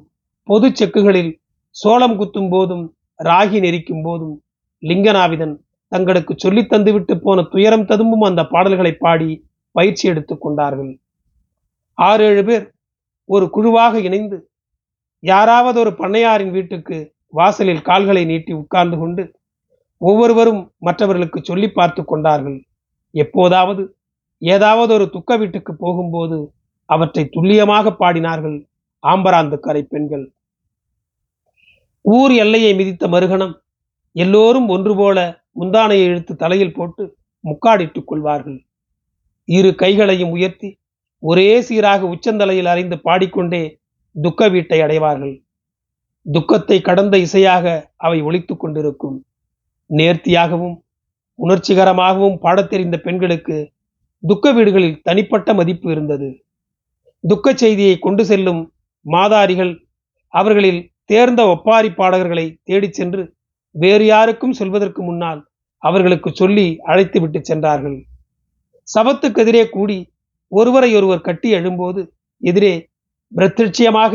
பொது 0.49 0.69
செக்குகளில் 0.78 1.33
சோளம் 1.76 2.16
குத்தும் 2.21 2.49
போதும் 2.49 2.85
ராகி 3.25 3.59
நெரிக்கும் 3.61 4.02
போதும் 4.02 4.35
லிங்கநாவிதன் 4.83 5.54
தங்களுக்கு 5.92 6.34
சொல்லி 6.37 6.62
தந்துவிட்டு 6.62 7.14
போன 7.14 7.42
துயரம் 7.42 7.84
ததும்பும் 7.84 8.20
அந்த 8.20 8.42
பாடல்களை 8.44 8.92
பாடி 8.94 9.46
பயிற்சி 9.70 10.08
எடுத்துக் 10.08 10.40
கொண்டார்கள். 10.40 10.99
ஆறு 11.94 12.25
ஏழு 12.25 12.44
பேர் 12.44 12.64
ஒரு 13.25 13.50
குழுவாக 13.50 14.00
இணைந்து 14.00 14.50
யாராவது 15.18 15.80
ஒரு 15.80 15.90
பண்ணையாரின் 15.90 16.50
வீட்டுக்கு 16.50 16.96
வாசலில் 17.26 17.82
கால்களை 17.82 18.25
நீட்டி 18.25 18.52
உட்கார்ந்து 18.52 18.96
கொண்டு 18.99 19.22
ஒவ்வொருவரும் 19.99 20.62
மற்றவர்களுக்கு 20.78 21.40
சொல்லி 21.42 21.68
பார்த்து 21.70 22.04
கொண்டார்கள். 22.04 22.58
எப்போதாவது 23.14 23.82
ஏதாவது 24.42 24.94
ஒரு 24.94 25.06
துக்க 25.11 25.37
வீட்டுக்கு 25.37 25.72
போகும்போது 25.76 26.38
அவற்றை 26.88 27.25
துல்லியமாக 27.28 27.90
பாடினார்கள் 28.00 28.56
ஆம்பராந்து 29.02 29.58
கரை 29.58 29.82
பெண்கள். 29.82 30.25
ஊர் 32.00 32.32
எல்லையை 32.32 32.72
மிதித்த 32.75 33.08
மறுகணம் 33.08 33.54
எல்லோரும் 34.16 34.68
ஒன்று 34.68 34.94
போல 34.96 35.18
முந்தானையை 35.61 36.04
இழுத்து 36.04 36.37
தலையில் 36.37 36.75
போட்டு 36.75 37.16
முக்காடிட்டுக் 37.44 38.06
கொள்வார்கள். 38.06 38.64
இரு 39.44 39.75
கைகளையும் 39.75 40.30
உயர்த்தி 40.30 40.78
ஒரே 41.18 41.61
சீராக 41.61 42.06
உச்சந்தலையில் 42.06 42.64
அறைந்து 42.64 43.00
பாடிக்கொண்டே 43.00 43.80
துக்க 44.23 44.49
வீட்டை 44.49 44.80
அடைவார்கள். 44.80 45.42
துக்கத்தை 46.32 46.80
கடந்த 46.80 47.18
இசையாக 47.18 47.92
அவை 47.97 48.23
ஒழித்து 48.23 48.56
கொண்டிருக்கும். 48.56 49.26
நேர்த்தியாகவும் 49.90 50.76
உணர்ச்சிகரமாகவும் 51.38 52.37
பாடத் 52.37 52.71
தெரிந்த 52.71 52.99
பெண்களுக்கு 52.99 53.73
துக்க 54.21 54.52
வீடுகளில் 54.52 55.00
தனிப்பட்ட 55.02 55.54
மதிப்பு 55.54 55.90
இருந்தது. 55.90 56.44
துக்க 57.21 57.54
செய்தியை 57.54 57.99
கொண்டு 57.99 58.25
செல்லும் 58.25 58.73
மாதாரிகள் 59.06 59.73
அவர்களில் 60.28 60.92
தேர்ந்த 61.04 61.47
ஒப்பாரி 61.47 61.88
பாடகர்களை 61.88 62.56
தேடிச் 62.62 62.92
சென்று 62.92 63.35
வேறு 63.75 64.05
யாருக்கும் 64.07 64.52
சொல்வதற்கு 64.52 65.02
முன்னால் 65.02 65.41
அவர்களுக்கு 65.83 66.31
சொல்லி 66.35 66.67
அழைத்து 66.83 67.21
விட்டு 67.21 67.38
சென்றார்கள். 67.45 67.99
சபத்துக்கு 68.88 69.41
எதிரே 69.45 69.69
கூடி 69.69 69.99
ஒருவரை 70.52 70.91
ஒருவர் 70.97 71.21
கட்டி 71.21 71.55
எழும்போது 71.55 72.00
எதிரே 72.43 72.88
பிரத்யட்சியமாக 73.33 74.14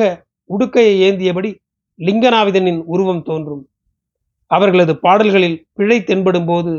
உடுக்கையை 0.50 0.96
ஏந்தியபடி 1.08 1.52
லிங்கநாவிதனின் 2.00 2.82
உருவம் 2.84 3.24
தோன்றும். 3.24 3.64
அவர்களது 4.52 4.94
பாடல்களில் 4.98 5.58
பிழை 5.74 6.04
தென்படும் 6.04 6.46
போது 6.46 6.74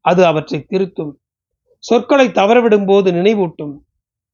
அது 0.00 0.26
அவற்றை 0.26 0.66
திருத்தும். 0.68 1.12
சொற்களை 1.78 2.26
தவறவிடும் 2.28 2.86
போது 2.86 3.08
நினைவூட்டும். 3.12 3.74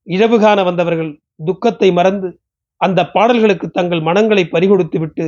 இழவு 0.06 0.36
காண 0.40 0.62
வந்தவர்கள் 0.62 1.12
துக்கத்தை 1.44 1.92
மறந்து 1.92 2.28
அந்த 2.76 3.00
பாடல்களுக்கு 3.10 3.70
தங்கள் 3.70 4.00
மனங்களை 4.00 4.44
பறிகொடுத்துவிட்டு 4.52 5.26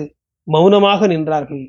மௌனமாக 0.49 1.07
நின்றார்கள். 1.07 1.65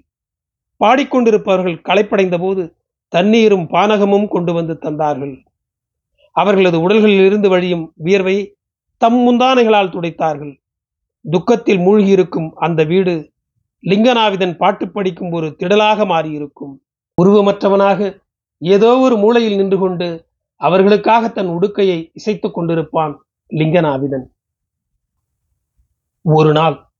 பாடிக்கொண்டிருப்பவர்கள் 0.83 1.81
களைப்படைந்த 1.81 2.37
போது 2.39 2.75
தண்ணீரும் 3.07 3.67
பானகமும் 3.69 4.27
கொண்டு 4.27 4.53
வந்து 4.53 4.77
தந்தார்கள். 4.81 5.43
அவர்களது 6.31 6.81
உடல்களில் 6.81 7.25
இருந்து 7.25 7.49
வழியும் 7.49 7.93
வியர்வை 7.95 8.57
தம் 8.97 9.19
முந்தானைகளால் 9.27 9.93
துடைத்தார்கள். 9.93 10.59
துக்கத்தில் 11.31 11.77
மூழ்கியிருக்கும் 11.77 12.49
அந்த 12.53 12.83
வீடு 12.83 13.31
லிங்கநாவிதன் 13.85 14.57
பாட்டு 14.57 14.89
படிக்கும் 14.89 15.31
ஒரு 15.31 15.55
திடலாக 15.59 16.05
மாறியிருக்கும். 16.05 16.73
உருவமற்றவனாக 17.21 18.21
ஏதோ 18.57 18.97
ஒரு 18.97 19.17
மூலையில் 19.17 19.55
நின்று 19.55 19.77
கொண்டு 19.77 20.27
அவர்களுக்காக 20.55 21.29
தன் 21.29 21.47
உடுக்கையை 21.47 22.11
இசைத்துக் 22.13 22.59
கொண்டிருப்பான் 22.59 23.13
லிங்கநாவிதன். 23.51 24.25
ஒரு 26.21 26.51
நாள் 26.51 26.91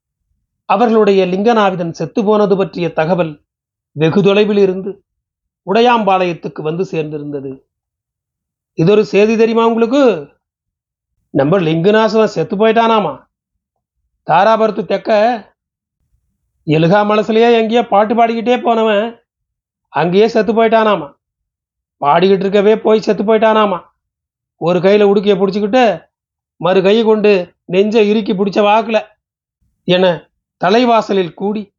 அவர்களுடைய 0.65 1.25
லிங்கநாவிதன் 1.25 1.91
செத்து 1.91 2.23
போனது 2.23 2.57
பற்றிய 2.57 2.93
தகவல் 2.93 3.42
வெகு 3.95 4.23
தொலைவில் 4.23 4.57
இருந்து 4.57 5.03
உடையாம்பாளையத்துக்கு 5.67 6.61
வந்து 6.61 6.83
சேர்ந்திருந்தது. 6.91 7.63
இது 8.73 8.91
ஒரு 8.91 9.05
செய்தி 9.05 9.37
தெரியுமா 9.37 9.67
உங்களுக்கு? 9.67 10.29
நம்ம 11.29 11.59
லிங்கநாசம் 11.59 12.23
செத்து 12.23 12.55
போயிட்டானாமா? 12.55 13.27
தாராபுரத்து 14.27 14.85
தெக்க 14.85 15.09
எழுகா 16.67 16.99
மனசுலயே 17.11 17.57
எங்கேயோ 17.59 17.87
பாட்டு 17.87 18.15
பாடிக்கிட்டே 18.15 18.61
போனவன் 18.61 19.21
அங்கேயே 19.89 20.27
செத்து 20.27 20.53
போயிட்டானாமா? 20.53 21.13
பாடிக்கிட்டு 22.01 22.39
இருக்கவே 22.39 22.77
போய் 22.77 22.99
செத்து 22.99 23.23
போயிட்டானாமா? 23.23 23.79
ஒரு 24.57 24.79
கையில 24.79 25.03
உடுக்கிய 25.03 25.35
பிடிச்சிக்கிட்டு 25.37 26.03
மறு 26.57 26.81
கை 26.81 27.03
கொண்டு 27.03 27.55
நெஞ்ச 27.65 28.01
இறுக்கி 28.03 28.33
பிடிச்ச 28.33 28.59
வாக்குல 28.69 28.97
என 29.83 30.29
தலைவாசலில் 30.57 31.33
கூடி 31.33 31.72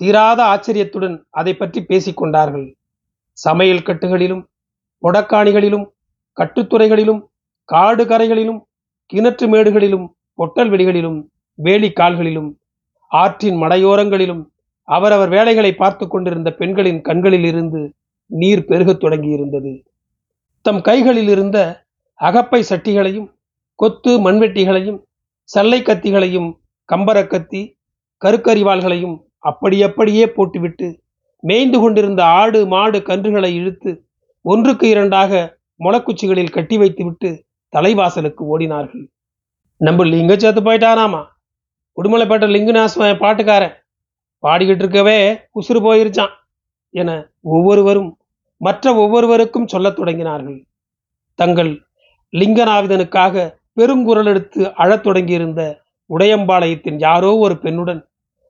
தீராத 0.00 0.44
ஆச்சரியத்துடன் 0.44 1.26
அதை 1.30 1.54
பற்றி 1.54 1.80
பேசிக்கொண்டார்கள். 1.88 2.66
சமையல் 3.32 3.82
கட்டுகளிலும் 3.82 4.48
பொடக்காணிகளிலும் 5.02 5.86
கட்டுத்துறைகளிலும் 6.36 7.20
காடு 7.64 8.04
கரைகளிலும் 8.04 8.60
கிணற்று 9.12 9.46
மேடுகளிலும் 9.46 10.06
பொட்டல் 10.34 10.70
வெடிகளிலும் 10.70 11.18
வேலி 11.54 11.90
கால்களிலும் 11.92 12.50
ஆற்றின் 13.10 13.58
மடையோரங்களிலும் 13.62 14.42
அவரவர் 14.82 15.28
வேலைகளை 15.28 15.74
பார்த்து 15.74 16.08
கொண்டிருந்த 16.08 16.52
பெண்களின் 16.52 17.00
கண்களில் 17.00 17.44
இருந்து 17.44 17.80
நீர் 18.26 18.64
பெருகத் 18.64 19.02
தொடங்கியிருந்தது. 19.04 19.72
தம் 20.62 20.80
கைகளில் 20.80 21.28
இருந்த 21.28 21.58
அகப்பை 22.14 22.64
சட்டிகளையும் 22.68 23.28
கொத்து 23.74 24.12
மண்வெட்டிகளையும் 24.30 24.98
சல்லை 25.42 25.82
கத்திகளையும் 25.82 26.48
கம்பரக்கத்தி 26.92 27.62
கருக்கரிவாள்களையும் 28.22 29.16
அப்படி 29.50 29.76
அப்படியே 29.82 30.24
போட்டுவிட்டு 30.36 30.88
மேய்ந்து 31.42 31.78
கொண்டிருந்த 31.80 32.22
ஆடு 32.40 32.60
மாடு 32.66 32.98
கன்றுகளை 33.00 33.50
இழுத்து 33.60 33.90
ஒன்றுக்கு 34.44 34.86
இரண்டாக 34.88 35.32
முளக்குச்சிகளில் 35.80 36.54
கட்டி 36.56 36.76
வைத்துவிட்டு 36.78 37.30
தலைவாசலுக்கு 37.72 38.42
ஓடினார்கள். 38.52 39.04
நம்ம 39.86 40.04
லிங்க 40.04 40.34
சேர்த்து 40.38 40.60
போயிட்டானாமா? 40.62 41.22
உடுமலைப்பேட்டை 41.98 42.48
லிங்குநாசம் 42.54 43.20
பாட்டுக்காரன். 43.22 43.74
பாடிக்கிட்டு 44.42 44.82
இருக்கவே 44.84 45.18
உசுறு 45.58 45.80
போயிருச்சான் 45.86 46.34
என 46.94 47.10
ஒவ்வொருவரும் 47.54 48.10
மற்ற 48.60 48.94
ஒவ்வொருவருக்கும் 48.94 49.70
சொல்லத் 49.72 49.98
தொடங்கினார்கள். 49.98 50.58
தங்கள் 51.38 51.72
லிங்கநாவிதனுக்காக 52.32 53.44
பெருங்குரல் 53.76 54.30
எடுத்து 54.32 54.60
அழத் 54.74 55.04
தொடங்கியிருந்த 55.06 55.62
உடையம்பாளையத்தின் 56.10 56.98
யாரோ 56.98 57.30
ஒரு 57.36 57.54
பெண்ணுடன் 57.62 58.00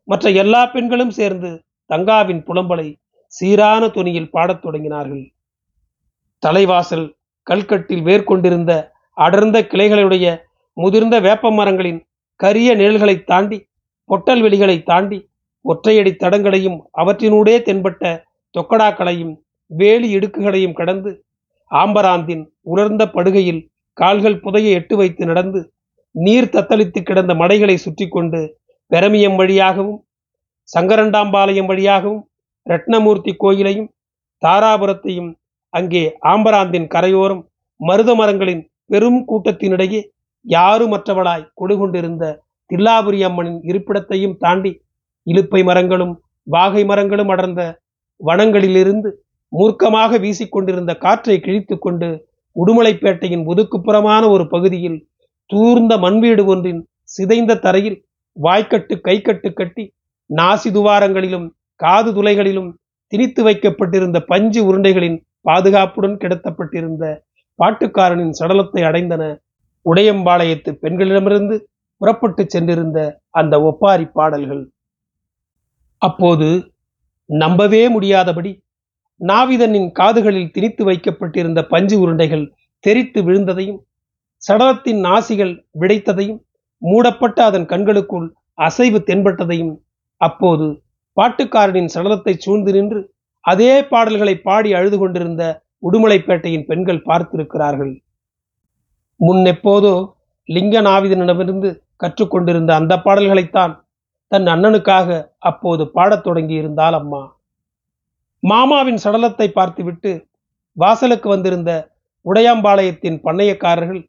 மற்ற 0.08 0.30
எல்லா 0.42 0.66
பெண்களும் 0.66 1.10
சேர்ந்து 1.10 1.50
தங்காவின் 1.90 2.42
புலம்பலை 2.46 2.88
சீரான 3.32 3.82
துணியில் 3.88 4.30
பாடத் 4.30 4.62
தொடங்கினார்கள். 4.64 5.24
தலைவாசல் 6.42 7.06
கல்கட்டில் 7.46 8.02
வேர்கொண்டிருந்த 8.02 8.72
அடர்ந்த 9.16 9.58
கிளைகளுடைய 9.62 10.26
முதிர்ந்த 10.76 11.16
வேப்ப 11.20 11.50
மரங்களின் 11.50 12.00
கரிய 12.40 12.70
நிழல்களை 12.74 13.16
தாண்டி 13.24 13.58
பொட்டல் 14.10 14.42
வெளிகளை 14.42 14.76
தாண்டி 14.82 15.18
ஒற்றையடி 15.64 16.12
தடங்களையும் 16.16 16.78
அவற்றினூடே 16.96 17.54
தென்பட்ட 17.62 18.02
தொக்கடாக்களையும் 18.54 19.34
வேலி 19.70 20.08
இடுக்குகளையும் 20.16 20.72
கடந்து 20.72 21.10
ஆம்பராந்தின் 21.70 22.44
உலர்ந்த 22.62 23.04
படுகையில் 23.06 23.62
கால்கள் 23.96 24.40
புதைய 24.40 24.70
எட்டு 24.70 24.94
வைத்து 24.96 25.24
நடந்து 25.26 25.60
நீர் 26.14 26.52
தத்தளித்து 26.52 27.00
கிடந்த 27.02 27.32
மடைகளை 27.34 27.76
சுற்றி 27.76 28.06
கொண்டு 28.08 28.40
பெரமியம் 28.90 29.36
வழியாகவும் 29.36 29.98
சங்கரண்டாம்பாளையம் 30.68 31.66
வழியாகவும் 31.66 32.22
ரத்னமூர்த்தி 32.66 33.32
கோயிலையும் 33.36 33.90
தாராபுரத்தையும் 34.42 35.30
அங்கே 35.74 36.02
ஆம்பராந்தின் 36.22 36.86
கரையோரம் 36.86 37.42
மருத 37.80 38.10
மரங்களின் 38.14 38.62
பெரும் 38.86 39.20
கூட்டத்தினிடையே 39.24 40.00
யாருமற்றவளாய் 40.44 41.48
கொடுகொண்டிருந்த 41.54 42.24
தில்லாபுரி 42.70 43.20
அம்மனின் 43.22 43.60
இருப்பிடத்தையும் 43.62 44.36
தாண்டி 44.36 44.72
இலுப்பை 45.26 45.60
மரங்களும் 45.64 46.14
வாகை 46.46 46.82
மரங்களும் 46.84 47.28
அடர்ந்த 47.28 47.62
வனங்களிலிருந்து 48.20 49.10
மூர்க்கமாக 49.52 50.18
வீசிக்கொண்டிருந்த 50.18 50.92
காற்றை 50.96 51.36
கிழித்து 51.40 51.74
கொண்டு 51.78 52.08
உடுமலைப்பேட்டையின் 52.56 53.44
ஒதுக்குப்புறமான 53.46 54.22
ஒரு 54.28 54.44
பகுதியில் 54.48 54.98
தூர்ந்த 55.50 55.92
மண்வீடு 55.98 56.44
ஒன்றின் 56.44 56.80
சிதைந்த 57.08 57.58
தரையில் 57.58 57.98
வாய்க்கட்டு 58.36 58.94
கைக்கட்டு 59.08 59.52
கட்டி 59.52 59.84
நாசி 60.30 60.70
துவாரங்களிலும் 60.70 61.46
காது 61.74 62.10
துளைகளிலும் 62.12 62.70
திணித்து 63.12 63.42
வைக்கப்பட்டிருந்த 63.42 64.20
பஞ்சு 64.20 64.60
உருண்டைகளின் 64.64 65.18
பாதுகாப்புடன் 65.40 66.16
கிடத்தப்பட்டிருந்த 66.16 67.04
பாட்டுக்காரனின் 67.58 68.34
சடலத்தை 68.38 68.82
அடைந்தன 68.82 69.22
உடையம்பாளையத்து 69.86 70.70
பெண்களிடமிருந்து 70.82 71.56
புறப்பட்டு 71.96 72.46
சென்றிருந்த 72.48 72.98
அந்த 73.30 73.62
ஒப்பாரி 73.62 74.04
பாடல்கள். 74.04 74.70
அப்போது 76.02 76.48
நம்பவே 77.24 77.88
முடியாதபடி 77.88 78.62
நாவிதனின் 79.20 79.90
காதுகளில் 79.92 80.50
திணித்து 80.50 80.84
வைக்கப்பட்டிருந்த 80.84 81.60
பஞ்சு 81.66 81.96
உருண்டைகள் 82.00 82.52
தெரித்து 82.84 83.22
விழுந்ததையும் 83.22 83.80
சடலத்தின் 84.42 85.00
நாசிகள் 85.04 85.54
விடைத்ததையும் 85.80 86.40
மூடப்பட்ட 86.82 87.38
அதன் 87.44 87.66
கண்களுக்குள் 87.66 88.26
அசைவு 88.58 88.98
தென்பட்டதையும் 88.98 89.74
அப்போது 90.20 90.66
பாட்டுக்காரனின் 91.16 91.92
சடலத்தை 91.94 92.34
சூழ்ந்து 92.36 92.72
நின்று 92.72 93.00
அதே 93.44 93.72
பாடல்களை 93.90 94.34
பாடி 94.38 94.70
அழுது 94.74 94.96
கொண்டிருந்த 94.98 95.42
உடுமலைப்பேட்டையின் 95.82 96.66
பெண்கள் 96.66 97.06
பார்த்திருக்கிறார்கள். 97.06 97.92
முன்னெப்போதோ 99.20 99.94
லிங்கநாவிதனிடமிருந்து 100.48 101.68
கற்றுக்கொண்டிருந்த 101.96 102.70
அந்த 102.74 102.94
பாடல்களைத்தான் 102.96 103.74
தன் 104.32 104.46
அண்ணனுக்காக 104.46 105.08
அப்போது 105.38 105.82
பாடத் 105.86 106.24
தொடங்கியிருந்தாள் 106.26 106.96
அம்மா. 107.00 107.22
மாமாவின் 108.42 109.02
சடலத்தை 109.04 109.46
பார்த்துவிட்டு 109.50 110.10
வாசலுக்கு 110.76 111.28
வந்திருந்த 111.28 111.70
உடையாம்பாளையத்தின் 112.26 113.18
பண்ணையக்காரர்கள் 113.24 114.02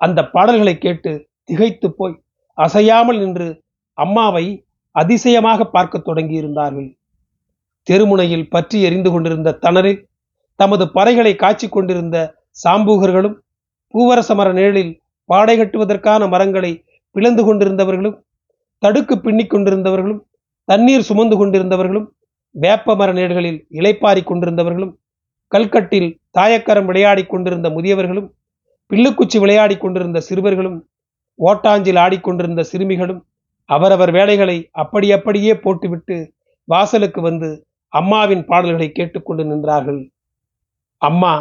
அந்த 0.00 0.20
பாடல்களை 0.34 0.78
கேட்டு 0.78 1.12
திகைத்து 1.48 1.88
போய் 1.92 2.16
அசையாமல் 2.58 3.18
நின்று 3.18 3.48
அம்மாவை 3.98 4.44
அதிசயமாக 4.94 5.64
பார்க்கத் 5.66 6.06
தொடங்கியிருந்தார்கள். 6.08 6.88
தெருமுனையில் 7.88 8.48
பற்றி 8.48 8.76
எரிந்து 8.80 9.10
கொண்டிருந்த 9.10 9.58
தணரில் 9.64 10.00
தமது 10.58 10.84
பறைகளை 10.94 11.32
காய்ச்சி 11.36 11.68
கொண்டிருந்த 11.68 12.16
சாம்பூகர்களும் 12.64 13.36
பூவரச 13.94 14.30
மர 14.34 14.48
நிழலில் 14.52 14.92
பாடை 15.28 15.54
கட்டுவதற்கான 15.58 16.28
மரங்களை 16.28 16.72
பிளந்து 17.14 17.42
கொண்டிருந்தவர்களும் 17.42 18.16
தடுக்கு 18.82 19.14
பின்னிக் 19.20 19.52
கொண்டிருந்தவர்களும் 19.54 20.20
தண்ணீர் 20.68 21.00
சுமந்து 21.00 21.36
கொண்டிருந்தவர்களும் 21.36 22.06
வேப்ப 22.54 22.94
மர 22.96 23.10
நிழல்களில் 23.12 23.58
இலைப்பாரி 23.70 24.22
கொண்டிருந்தவர்களும் 24.24 24.92
கல்கட்டில் 25.52 26.08
தாயக்கரம் 26.30 26.84
விளையாடி 26.84 27.24
கொண்டிருந்த 27.26 27.68
முதியவர்களும் 27.70 28.28
பில்லுக்குச்சி 28.90 29.38
விளையாடி 29.38 29.76
கொண்டிருந்த 29.76 30.18
சிறுவர்களும் 30.20 30.78
ஓட்டாஞ்சில் 31.38 31.98
ஆடிக்கொண்டிருந்த 31.98 32.62
சிறுமிகளும் 32.62 33.22
அவரவர் 33.68 34.10
வேலைகளை 34.10 34.68
அப்படி 34.70 35.12
அப்படியே 35.12 35.56
போட்டுவிட்டு 35.56 36.16
வாசலுக்கு 36.64 37.20
வந்து 37.20 37.66
அம்மாவின் 37.92 38.44
பாடல்களை 38.44 38.92
கேட்டுக்கொண்டு 38.92 39.42
நின்றார்கள். 39.44 40.00
அம்மா 41.02 41.32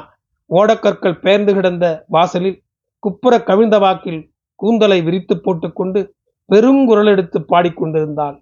ஓடக்கற்கள் 0.50 1.22
பெயர்ந்து 1.22 1.54
கிடந்த 1.54 1.86
வாசலில் 2.08 2.64
குப்புற 3.00 3.44
கவிழ்ந்த 3.44 3.78
வாக்கில் 3.80 4.22
கூந்தலை 4.56 5.02
விரித்து 5.02 5.36
போட்டுக்கொண்டு 5.42 6.16
பெருங்குரல் 6.50 7.08
எடுத்து 7.08 7.40
பாடிக்கொண்டிருந்தாள். 7.40 8.38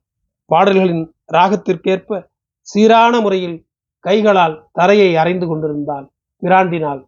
பாடல்களின் 0.45 1.05
ராகத்திற்கேற்ப 1.33 2.21
சீரான 2.67 3.21
முறையில் 3.21 3.57
கைகளால் 3.99 4.55
தரையை 4.71 5.15
அரைந்து 5.15 5.47
கொண்டிருந்தாள். 5.47 6.05
பிராண்டினாள். 6.41 7.01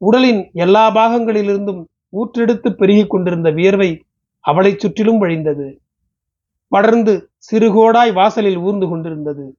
உடலின் 0.00 0.50
எல்லா 0.54 0.84
பாகங்களிலிருந்தும் 0.90 1.82
ஊற்றெடுத்து 2.12 2.70
பெருகிக் 2.70 3.10
கொண்டிருந்த 3.10 3.50
வியர்வை 3.50 4.04
அவளைச் 4.40 4.78
சுற்றிலும் 4.78 5.22
வழிந்தது. 5.22 5.80
படர்ந்து 6.68 7.30
சிறுகோடாய் 7.52 8.12
வாசலில் 8.12 8.56
ஊர்ந்து 8.56 8.88
கொண்டிருந்தது. 8.88 9.56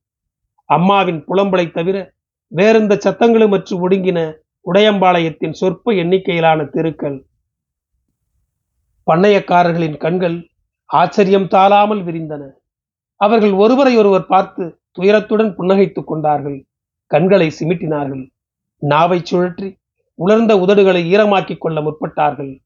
அம்மாவின் 0.66 1.24
புலம்பலை 1.28 1.72
தவிர 1.72 2.14
வேறெந்த 2.48 2.96
சத்தங்களும் 2.96 3.54
அற்று 3.54 3.90
ஒடுங்கின 3.90 4.34
உடையம்பாளையத்தின் 4.74 5.52
சொற்ப 5.52 5.92
எண்ணிக்கையிலான 5.92 6.66
தெருக்கள். 6.66 7.26
பண்ணையக்காரர்களின் 9.12 9.98
கண்கள் 9.98 10.50
ஆச்சரியம் 10.86 11.44
தாளாமல் 11.44 12.04
விரிந்தன. 12.04 12.50
அவர்கள் 13.16 13.52
ஒருவரை 13.52 13.98
ஒருவர் 13.98 14.26
பார்த்து 14.26 14.80
துயரத்துடன் 15.00 15.56
புன்னகைத்துக் 15.56 16.08
கொண்டார்கள். 16.08 16.66
கண்களை 17.06 17.52
சிமிட்டினார்கள். 17.60 18.30
நாவை 18.78 19.22
சுழற்றி 19.32 19.82
உலர்ந்த 20.16 20.54
உதடுகளை 20.58 21.02
ஈரமாக்கிக் 21.14 21.58
கொள்ள 21.58 21.82
முற்பட்டார்கள். 21.82 22.62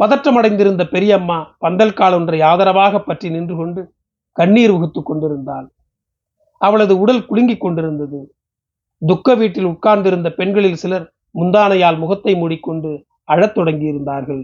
பதற்றமடைந்திருந்த 0.00 0.84
பெரியம்மா 0.84 1.56
பந்தல் 1.58 1.92
கால் 1.92 2.12
ஒன்றை 2.12 2.40
ஆதரவாக 2.40 3.00
பற்றி 3.00 3.30
நின்று 3.30 3.56
கொண்டு 3.56 3.94
கண்ணீர் 4.32 4.70
உகுத்துக் 4.70 5.06
கொண்டிருந்தாள். 5.06 5.66
அவளது 6.60 6.98
உடல் 6.98 7.26
குலுங்கிக் 7.30 7.60
கொண்டிருந்தது. 7.60 8.20
துக்க 9.02 9.34
வீட்டில் 9.34 9.64
உட்கார்ந்திருந்த 9.64 10.30
பெண்களில் 10.30 10.76
சிலர் 10.76 11.12
முந்தானையால் 11.38 11.98
முகத்தை 11.98 12.34
மூடிக்கொண்டு 12.34 13.04
அழத் 13.24 13.56
தொடங்கியிருந்தார்கள். 13.58 14.42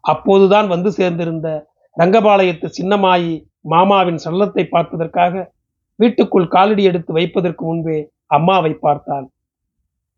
அப்போதுதான் 0.00 0.68
வந்து 0.68 0.90
சேர்ந்திருந்த 0.90 1.48
ரங்கபாளையத்து 1.96 2.68
சின்னமாயி 2.78 3.32
மாமாவின் 3.60 4.20
சல்லத்தை 4.24 4.64
பார்ப்பதற்காக 4.68 5.52
வீட்டுக்குள் 5.96 6.48
காலடி 6.48 6.82
எடுத்து 6.84 7.12
வைப்பதற்கு 7.12 7.64
முன்பே 7.64 7.98
அம்மாவை 8.26 8.72
பார்த்தாள். 8.72 9.26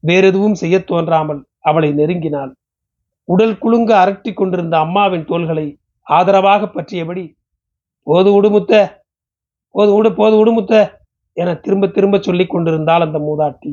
வேறெதுவும் 0.02 0.54
செய்ய 0.54 0.76
தோன்றாமல் 0.84 1.40
அவளை 1.60 1.90
நெருங்கினாள். 1.92 2.52
உடல் 3.28 3.58
குலுங்க 3.58 3.90
அரட்டி 4.04 4.30
கொண்டிருந்த 4.32 4.78
அம்மாவின் 4.78 5.24
தோள்களை 5.24 5.66
ஆதரவாக 6.06 6.62
பற்றியபடி 6.66 7.24
போது 8.06 8.28
உடுமுத்த 8.38 8.72
போது 9.74 9.90
உடு 9.94 10.10
போது 10.14 10.34
உடுமுத்த 10.44 10.74
என 11.36 11.54
திரும்ப 11.54 11.86
திரும்ப 11.86 12.16
சொல்லிக் 12.18 12.50
கொண்டிருந்தாள் 12.50 13.00
அந்த 13.00 13.18
மூதாட்டி. 13.18 13.72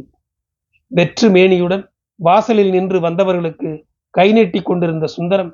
வெற்று 0.88 1.28
மேனியுடன் 1.30 1.84
வாசலில் 2.20 2.72
நின்று 2.72 2.98
வந்தவர்களுக்கு 3.00 3.70
கை 4.15 4.28
நீட்டி 4.32 4.62
கொண்டிருந்த 4.62 5.08
சுந்தரம் 5.08 5.52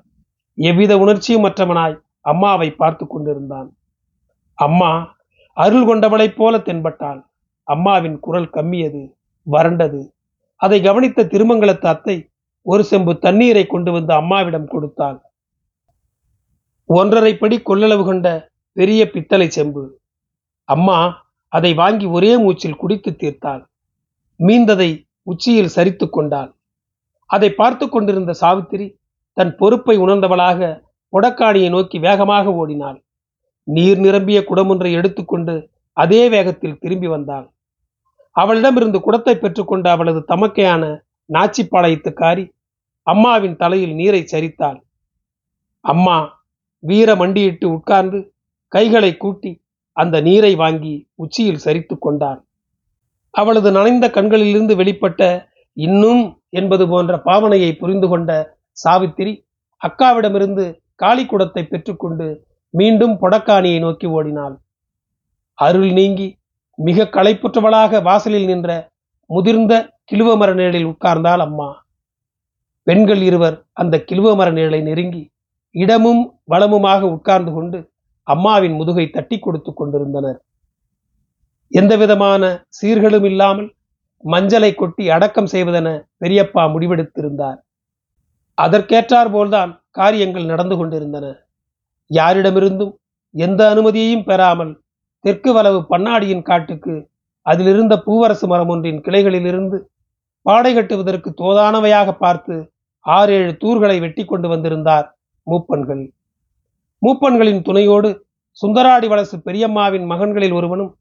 எவ்வித 0.57 0.93
உணர்ச்சியும் 0.97 1.45
மற்றவனாய் 1.45 1.95
அம்மாவை 2.21 2.69
பார்த்து 2.71 3.05
கொண்டிருந்தான். 3.07 3.69
அம்மா 4.57 4.91
அருள் 5.57 5.87
கொண்டவளைப் 5.87 6.37
போல 6.37 6.57
தென்பட்டாள். 6.57 7.21
அம்மாவின் 7.67 8.17
குரல் 8.19 8.49
கம்மியது 8.53 9.01
வறண்டது. 9.47 10.01
அதை 10.61 10.77
கவனித்த 10.81 11.27
திருமங்கலத்து 11.33 11.87
அத்தை 11.87 12.15
ஒரு 12.65 12.83
செம்பு 12.83 13.13
தண்ணீரை 13.19 13.65
கொண்டு 13.67 13.89
வந்து 13.91 14.13
அம்மாவிடம் 14.13 14.67
கொடுத்தாள் 14.67 15.19
ஒன்றரை 16.89 17.31
படி 17.37 17.57
கொள்ளளவு 17.59 18.03
கொண்ட 18.05 18.27
பெரிய 18.77 19.01
பித்தளை 19.11 19.47
செம்பு. 19.47 19.83
அம்மா 20.69 20.97
அதை 21.47 21.73
வாங்கி 21.73 22.05
ஒரே 22.05 22.31
மூச்சில் 22.37 22.77
குடித்து 22.77 23.11
தீர்த்தாள். 23.11 23.63
மீந்ததை 24.39 24.89
உச்சியில் 25.23 25.73
சரித்து 25.75 26.05
கொண்டாள். 26.09 26.51
அதை 27.29 27.49
பார்த்து 27.51 27.85
கொண்டிருந்த 27.89 28.31
சாவித்திரி 28.33 28.87
தன் 29.37 29.53
பொறுப்பை 29.55 29.95
உணர்ந்தவளாக 29.97 30.59
புடக்காணியை 31.13 31.69
நோக்கி 31.69 31.97
வேகமாக 31.99 32.53
ஓடினாள். 32.53 32.99
நீர் 33.67 33.99
நிரம்பிய 33.99 34.39
குடமொன்றை 34.43 34.91
எடுத்துக்கொண்டு 34.91 35.55
அதே 35.97 36.29
வேகத்தில் 36.29 36.79
திரும்பி 36.79 37.07
வந்தாள். 37.07 37.47
அவளிடமிருந்து 38.35 38.99
குடத்தை 39.01 39.35
பெற்றுக்கொண்ட 39.35 39.87
அவளது 39.95 40.21
தமக்கையான 40.31 40.83
நாச்சிப்பாளையத்துக்காரி 41.29 42.43
அம்மாவின் 43.07 43.57
தலையில் 43.57 43.93
நீரை 43.95 44.21
சரித்தாள். 44.31 44.79
அம்மா 45.85 46.17
வீர 46.83 47.09
மண்டியிட்டு 47.15 47.65
உட்கார்ந்து 47.77 48.19
கைகளை 48.71 49.11
கூட்டி 49.17 49.51
அந்த 49.97 50.15
நீரை 50.21 50.53
வாங்கி 50.55 50.95
உச்சியில் 51.23 51.63
சரித்து 51.65 51.95
கொண்டாள். 51.97 52.39
அவளது 53.33 53.69
நனைந்த 53.71 54.05
கண்களிலிருந்து 54.09 54.73
வெளிப்பட்ட 54.75 55.21
இன்னும் 55.77 56.23
என்பது 56.49 56.85
போன்ற 56.87 57.13
பாவனையை 57.25 57.71
புரிந்து 57.77 58.07
கொண்ட 58.07 58.31
சாவித்திரி 58.77 59.33
அக்காவிடமிருந்து 59.81 60.65
காளி 60.95 61.23
குடத்தை 61.25 61.63
பெற்றுக்கொண்டு 61.63 62.27
மீண்டும் 62.73 63.15
பொடக்காணியை 63.21 63.79
நோக்கி 63.79 64.07
ஓடினாள். 64.17 64.55
அருள் 65.59 65.91
நீங்கி 65.99 66.27
மிக 66.77 67.07
களைப்புற்றவளாக 67.11 68.01
வாசலில் 68.01 68.45
நின்ற 68.45 68.69
முதிர்ந்த 69.29 69.73
கிழுவ 70.03 70.29
மர 70.37 70.53
நிழலில் 70.53 70.89
உட்கார்ந்தாள் 70.91 71.39
அம்மா. 71.39 71.69
பெண்கள் 72.83 73.21
இருவர் 73.21 73.55
அந்த 73.73 73.95
கிழுவ 73.99 74.35
மர 74.35 74.49
நிழலை 74.51 74.81
நெருங்கி 74.81 75.23
இடமும் 75.75 76.23
வளமுமாக 76.51 77.01
உட்கார்ந்து 77.01 77.51
கொண்டு 77.53 77.79
அம்மாவின் 78.27 78.75
முதுகை 78.75 79.05
தட்டி 79.09 79.39
கொடுத்து 79.39 79.73
கொண்டிருந்தனர். 79.73 80.39
எந்த 81.71 81.93
விதமான 81.97 82.43
சீர்களும் 82.81 83.23
இல்லாமல் 83.23 83.69
மஞ்சளை 84.23 84.75
கொட்டி 84.75 85.03
அடக்கம் 85.09 85.49
செய்வதென 85.51 85.87
பெரியப்பா 86.23 86.63
முடிவெடுத்திருந்தார். 86.73 87.59
அதற்கேற்றார் 88.57 89.31
போல்தான் 89.31 89.71
காரியங்கள் 89.91 90.45
நடந்து 90.45 90.75
கொண்டிருந்தன. 90.77 91.25
யாரிடமிருந்தும் 92.11 92.93
எந்த 93.35 93.61
அனுமதியையும் 93.73 94.23
பெறாமல் 94.23 94.73
தெற்கு 95.25 95.51
வளவு 95.53 95.79
பண்ணாடியின் 95.89 96.41
காட்டுக்கு 96.41 96.95
அதிலிருந்த 97.45 97.95
பூவரசு 98.05 98.45
மரம் 98.47 98.67
ஒன்றின் 98.67 98.99
கிளைகளிலிருந்து 99.01 99.77
பாடை 100.45 100.71
கட்டுவதற்கு 100.73 101.29
தோதானவையாக 101.37 102.09
பார்த்து 102.17 102.55
ஆறேழு 103.05 103.57
தூர்களை 103.57 103.99
வெட்டி 103.99 104.23
கொண்டு 104.25 104.47
வந்திருந்தார் 104.47 105.07
மூப்பன்கள். 105.47 106.03
மூப்பன்களின் 107.01 107.61
துணையோடு 107.61 108.09
சுந்தராடி 108.57 109.07
வளசு 109.07 109.37
பெரியம்மாவின் 109.45 110.05
மகன்களில் 110.11 110.53
ஒருவனும் 110.53 110.91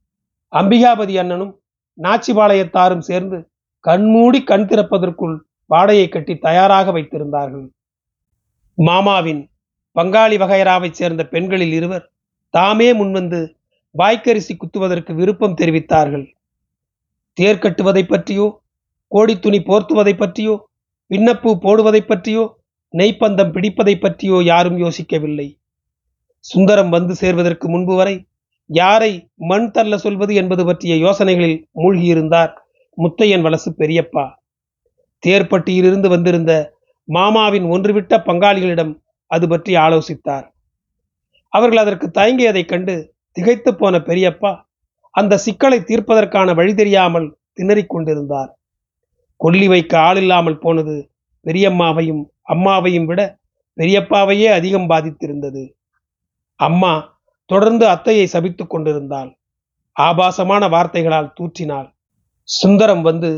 அம்பிகாபதி 0.53 1.15
அண்ணனும் 1.23 1.53
நாச்சிபாளையத்தாரும் 1.99 3.05
சேர்ந்து 3.09 3.39
கண்மூடி 3.85 4.41
கண் 4.43 4.67
திறப்பதற்குள் 4.71 5.37
பாடையை 5.71 6.07
கட்டி 6.09 6.35
தயாராக 6.39 6.93
வைத்திருந்தார்கள். 6.93 7.67
மாமாவின் 8.79 9.43
பங்காளி 9.97 10.39
வகையராவைச் 10.43 10.99
சேர்ந்த 11.01 11.23
பெண்களில் 11.27 11.73
இருவர் 11.73 12.07
தாமே 12.55 12.89
முன்வந்து 12.93 13.41
வாய்க்கரிசி 13.99 14.57
குத்துவதற்கு 14.57 15.15
விருப்பம் 15.15 15.55
தெரிவித்தார்கள். 15.55 16.33
தேர் 17.33 17.59
கட்டுவதை 17.59 18.03
பற்றியோ 18.03 18.63
கோடித்துணி 19.09 19.59
போர்த்துவதை 19.59 20.17
பற்றியோ 20.17 20.69
பின்னப்பூ 21.11 21.55
போடுவதை 21.55 22.01
பற்றியோ 22.01 22.59
நெய்ப்பந்தம் 22.99 23.53
பிடிப்பதை 23.53 24.01
பற்றியோ 24.01 24.43
யாரும் 24.45 24.79
யோசிக்கவில்லை. 24.79 25.57
சுந்தரம் 26.39 26.89
வந்து 26.89 27.15
சேர்வதற்கு 27.15 27.69
முன்பு 27.69 27.95
வரை 27.95 28.27
யாரை 28.67 29.31
மண் 29.35 29.71
தள்ள 29.71 29.99
சொல்வது 29.99 30.35
என்பது 30.35 30.65
பற்றிய 30.65 30.95
யோசனைகளில் 30.97 31.69
மூழ்கியிருந்தார் 31.75 32.53
முத்தையன் 32.99 33.41
வலசு 33.41 33.75
பெரியப்பா. 33.79 34.35
தேர்பட்டியிலிருந்து 35.27 36.09
வந்திருந்த 36.09 36.77
மாமாவின் 37.05 37.65
ஒன்றுவிட்ட 37.65 38.17
பங்காளிகளிடம் 38.19 38.99
அது 39.27 39.49
பற்றி 39.49 39.75
ஆலோசித்தார். 39.77 40.47
அவர்கள் 41.49 41.79
அதற்கு 41.79 42.07
தயங்கியதைக் 42.15 42.69
கண்டு 42.69 43.14
திகைத்து 43.37 43.71
போன 43.75 43.99
பெரியப்பா 43.99 44.53
அந்த 45.15 45.35
சிக்கலை 45.37 45.79
தீர்ப்பதற்கான 45.81 46.55
வழி 46.55 46.73
தெரியாமல் 46.75 47.27
திணறிக் 47.53 47.93
கொண்டிருந்தார். 47.93 48.51
கொல்லி 49.41 49.67
வைக்க 49.69 49.93
ஆளில்லாமல் 49.99 50.59
போனது 50.59 50.95
பெரியம்மாவையும் 51.47 52.23
அம்மாவையும் 52.49 53.05
விட 53.05 53.21
பெரியப்பாவையே 53.79 54.49
அதிகம் 54.49 54.89
பாதித்திருந்தது. 54.89 55.63
அம்மா 56.61 56.93
தொடர்ந்து 57.51 57.85
அத்தையை 57.87 58.27
சபித்துக் 58.33 58.73
கொண்டிருந்தாள். 58.73 59.31
ஆபாசமான 59.97 60.69
வார்த்தைகளால் 60.69 61.35
தூற்றினாள். 61.41 61.89
சுந்தரம் 62.49 63.03
வந்து 63.03 63.31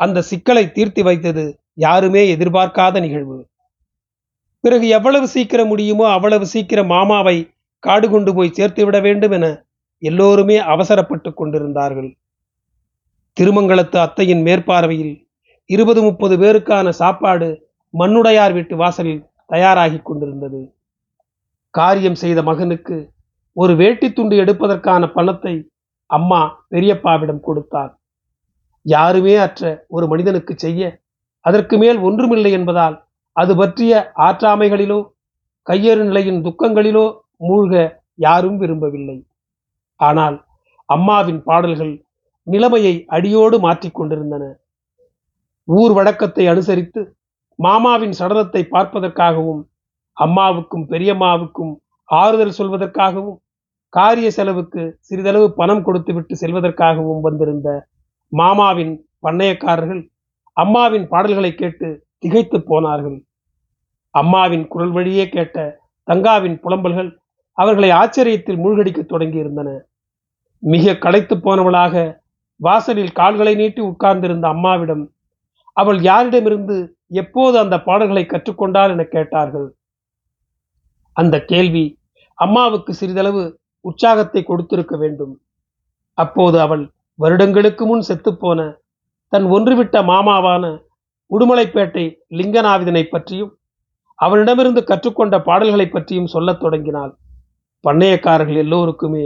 அந்த 0.00 0.18
சிக்கலை 0.22 0.64
தீர்த்தி 0.72 1.02
வைத்தது 1.02 1.44
யாருமே 1.74 2.22
எதிர்பார்க்காத 2.36 3.00
நிகழ்வு. 3.00 3.38
பிறகு 4.64 4.86
எவ்வளவு 4.88 5.26
சீக்கிரம் 5.28 5.66
முடியுமோ 5.66 6.06
அவ்வளவு 6.08 6.46
சீக்கிரம் 6.46 6.86
மாமாவை 6.86 7.36
காடு 7.80 8.08
கொண்டு 8.08 8.34
போய் 8.34 8.56
சேர்த்து 8.58 8.84
விட 8.84 9.00
வேண்டும் 9.00 9.30
என 9.30 9.46
எல்லோருமே 9.98 10.56
அவசரப்பட்டு 10.56 11.34
கொண்டிருந்தார்கள். 11.34 12.10
திருமங்கலத்து 13.36 13.98
அத்தையின் 13.98 14.42
மேற்பார்வையில் 14.46 15.14
இருபது 15.66 16.02
முப்பது 16.02 16.36
பேருக்கான 16.38 16.88
சாப்பாடு 16.88 17.48
மண்ணுடையார் 17.98 18.52
வீட்டு 18.52 18.76
வாசலில் 18.76 19.26
தயாராகி 19.46 19.98
கொண்டிருந்தது. 20.02 20.72
காரியம் 21.70 22.14
செய்த 22.14 22.42
மகனுக்கு 22.42 22.96
ஒரு 23.52 23.76
வேட்டி 23.76 24.12
துண்டு 24.12 24.36
எடுப்பதற்கான 24.36 25.12
பணத்தை 25.12 25.54
அம்மா 26.06 26.66
பெரியப்பாவிடம் 26.70 27.40
கொடுத்தார். 27.40 27.98
யாருமே 28.82 29.36
அற்ற 29.36 29.84
ஒரு 29.88 30.06
மனிதனுக்கு 30.08 30.54
செய்ய 30.56 31.00
அதற்கு 31.40 31.78
மேல் 31.78 31.98
ஒன்றுமில்லை 31.98 32.50
என்பதால் 32.50 32.96
அது 33.32 33.56
பற்றிய 33.56 34.12
ஆற்றாமைகளிலோ 34.16 35.00
கையேறு 35.66 36.02
நிலையின் 36.04 36.40
துக்கங்களிலோ 36.44 37.06
மூழ்க 37.40 37.74
யாரும் 38.24 38.58
விரும்பவில்லை. 38.62 39.18
ஆனால் 40.00 40.36
அம்மாவின் 40.88 41.40
பாடல்கள் 41.48 41.94
நிலைமையை 42.46 42.94
அடியோடு 43.16 43.56
மாற்றிக் 43.64 43.96
கொண்டிருந்தன. 43.98 44.44
ஊர் 45.68 45.92
வழக்கத்தை 45.98 46.44
அனுசரித்து 46.52 47.00
மாமாவின் 47.58 48.14
சடலத்தை 48.20 48.62
பார்ப்பதற்காகவும் 48.74 49.62
அம்மாவுக்கும் 50.16 50.86
பெரியம்மாவுக்கும் 50.92 51.72
ஆறுதல் 52.08 52.56
சொல்வதற்காகவும் 52.58 53.38
காரிய 53.92 54.28
செலவுக்கு 54.30 54.82
சிறிதளவு 55.00 55.46
பணம் 55.52 55.82
கொடுத்துவிட்டு 55.86 56.34
செல்வதற்காகவும் 56.42 57.22
வந்திருந்த 57.26 57.68
மாமாவின் 58.32 58.94
பண்ணையக்காரர்கள் 59.26 60.02
அம்மாவின் 60.56 61.06
பாடல்களை 61.08 61.52
கேட்டு 61.54 61.88
திகைத்து 62.18 62.58
போனார்கள். 62.60 63.18
அம்மாவின் 64.14 64.64
குரல் 64.72 64.94
வழியே 64.96 65.24
கேட்ட 65.28 65.56
தங்காவின் 66.08 66.56
புலம்பல்கள் 66.64 67.10
அவர்களை 67.60 67.90
ஆச்சரியத்தில் 67.90 68.62
மூழ்கடிக்கத் 68.64 69.12
தொடங்கியிருந்தன. 69.12 69.70
மிக 70.62 70.94
களைத்து 70.96 71.34
போனவளாக 71.36 71.94
வாசலில் 72.60 73.12
கால்களை 73.12 73.54
நீட்டி 73.54 73.80
உட்கார்ந்திருந்த 73.80 74.46
அம்மாவிடம் 74.48 75.04
அவள் 75.76 75.98
யாரிடமிருந்து 76.00 76.76
எப்போது 77.20 77.56
அந்த 77.58 77.76
பாடல்களை 77.80 78.24
கற்றுக்கொண்டாள் 78.26 78.92
என 78.94 79.04
கேட்டார்கள்? 79.04 79.68
அந்த 81.16 81.36
கேள்வி 81.44 81.84
அம்மாவுக்கு 82.38 82.92
சிறிதளவு 82.94 83.42
உற்சாகத்தை 83.84 84.40
கொடுத்திருக்க 84.42 84.94
வேண்டும். 84.96 85.34
அப்போது 86.18 86.56
அவள் 86.60 86.84
வருடங்களுக்கு 87.18 87.84
முன் 87.86 88.06
செத்துப்போன 88.08 88.60
தன் 89.32 89.46
ஒன்றுவிட்ட 89.56 89.96
மாமாவான 90.12 90.64
உடுமலைப்பேட்டை 91.30 92.04
லிங்கநாவிதனை 92.38 93.02
பற்றியும் 93.04 93.52
அவனிடமிருந்து 94.18 94.80
கற்றுக்கொண்ட 94.84 95.36
பாடல்களை 95.40 95.86
பற்றியும் 95.88 96.32
சொல்லத் 96.34 96.60
தொடங்கினாள். 96.60 97.12
பண்ணையக்காரர்கள் 97.84 98.62
எல்லோருக்குமே 98.64 99.24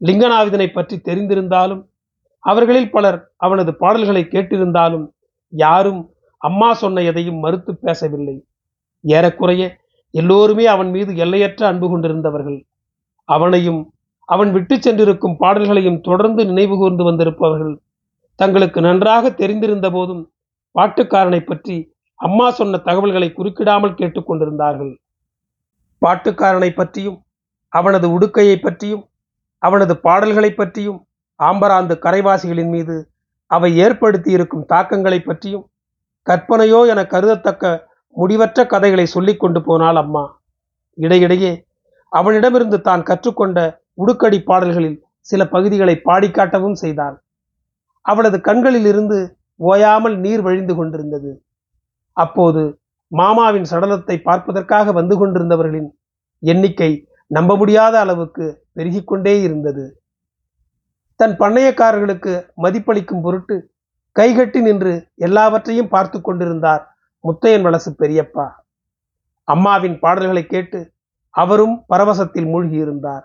லிங்கநாவிதனை 0.00 0.68
பற்றி 0.72 0.96
தெரிந்திருந்தாலும் 1.08 1.82
அவர்களில் 2.44 2.90
பலர் 2.90 3.18
அவனது 3.36 3.70
பாடல்களை 3.80 4.22
கேட்டிருந்தாலும் 4.24 5.06
யாரும் 5.52 6.02
அம்மா 6.42 6.68
சொன்ன 6.72 7.02
எதையும் 7.02 7.42
மறுத்து 7.44 7.72
பேசவில்லை. 7.76 8.34
ஏறக்குறைய 9.04 9.62
எல்லோருமே 10.14 10.64
அவன் 10.66 10.90
மீது 10.90 11.12
எல்லையற்ற 11.16 11.62
அன்பு 11.66 11.86
கொண்டிருந்தவர்கள். 11.88 12.58
அவனையும் 13.28 13.80
அவன் 14.28 14.50
விட்டு 14.52 14.76
சென்றிருக்கும் 14.78 15.36
பாடல்களையும் 15.36 16.00
தொடர்ந்து 16.00 16.42
நினைவு 16.44 16.74
கூர்ந்து 16.76 17.04
வந்திருப்பவர்கள். 17.04 17.74
தங்களுக்கு 18.38 18.80
நன்றாக 18.80 19.30
தெரிந்திருந்த 19.40 19.86
போதும் 19.90 20.22
பாட்டுக்காரனை 20.74 21.40
பற்றி 21.44 21.76
அம்மா 22.20 22.46
சொன்ன 22.50 22.78
தகவல்களை 22.78 23.28
குறுக்கிடாமல் 23.30 23.98
கேட்டுக்கொண்டிருந்தார்கள் 24.00 24.92
பாட்டுக்காரனை 26.02 26.70
பற்றியும் 26.72 27.18
அவனது 27.72 28.06
உடுக்கையை 28.16 28.56
பற்றியும் 28.60 29.04
அவனது 29.62 29.94
பாடல்களை 30.06 30.50
பற்றியும் 30.54 30.98
ஆம்பராந்து 31.40 31.94
கரைவாசிகளின் 32.04 32.70
மீது 32.70 32.96
அவை 33.50 33.70
ஏற்படுத்தியிருக்கும் 33.84 34.64
தாக்கங்களை 34.66 35.18
பற்றியும் 35.20 35.66
கற்பனையோ 36.26 36.80
என 36.92 37.00
கருதத்தக்க 37.04 37.64
முடிவற்ற 38.16 38.60
கதைகளை 38.66 39.06
சொல்லிக் 39.06 39.40
கொண்டு 39.40 39.60
போனாள் 39.62 39.98
அம்மா. 40.02 40.24
இடையிடையே 40.98 41.52
அவனிடமிருந்து 42.12 42.78
தான் 42.80 43.02
கற்றுக்கொண்ட 43.02 43.58
உடுக்கடி 43.94 44.38
பாடல்களில் 44.42 44.98
சில 45.28 45.40
பகுதிகளை 45.44 45.94
பாடிக்காட்டவும் 46.04 46.78
செய்தாள். 46.82 47.16
அவளது 48.06 48.38
கண்களில் 48.40 48.88
இருந்து 48.92 49.18
ஓயாமல் 49.60 50.16
நீர் 50.18 50.40
வழிந்து 50.40 50.74
கொண்டிருந்தது. 50.76 51.30
அப்போது 52.16 52.62
மாமாவின் 53.12 53.66
சடலத்தை 53.70 54.16
பார்ப்பதற்காக 54.22 54.92
வந்து 54.92 55.14
கொண்டிருந்தவர்களின் 55.20 55.88
எண்ணிக்கை 56.42 56.90
நம்ப 57.28 57.56
முடியாத 57.56 58.00
அளவுக்கு 58.00 58.66
பெருகிக்கொண்டே 58.76 59.42
இருந்தது. 59.42 60.02
தன் 61.16 61.38
பண்ணையக்காரர்களுக்கு 61.38 62.48
மதிப்பளிக்கும் 62.62 63.22
பொருட்டு 63.22 63.70
கைகட்டி 64.12 64.60
நின்று 64.60 65.08
எல்லாவற்றையும் 65.14 65.88
பார்த்து 65.88 66.20
கொண்டிருந்தார் 66.20 66.96
முத்தையன் 67.24 67.62
வலசு 67.62 67.94
பெரியப்பா. 67.98 68.50
அம்மாவின் 69.44 69.98
பாடல்களை 69.98 70.46
கேட்டு 70.46 70.92
அவரும் 71.30 71.84
பரவசத்தில் 71.94 72.46
மூழ்கியிருந்தார். 72.46 73.22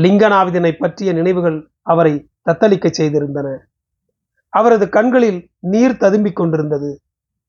லிங்கநாவிதனை 0.00 0.72
பற்றிய 0.72 1.12
நினைவுகள் 1.12 1.70
அவரை 1.82 2.28
தத்தளிக்கச் 2.50 2.98
செய்திருந்தன. 2.98 3.58
அவரது 4.48 4.88
கண்களில் 4.88 5.50
நீர் 5.58 6.00
ததும்பிக் 6.00 6.32
கொண்டிருந்தது. 6.32 7.00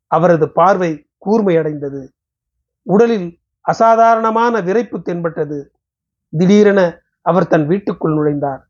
அவரது 0.08 0.52
பார்வை 0.52 1.10
கூர்மையடைந்தது. 1.26 2.08
உடலில் 2.82 3.41
அசாதாரணமான 3.62 4.62
விரைப்பு 4.62 5.02
தென்பட்டது. 5.02 5.72
திடீரென 6.30 7.02
அவர் 7.22 7.48
தன் 7.48 7.68
வீட்டுக்குள் 7.68 8.16
நுழைந்தார். 8.16 8.62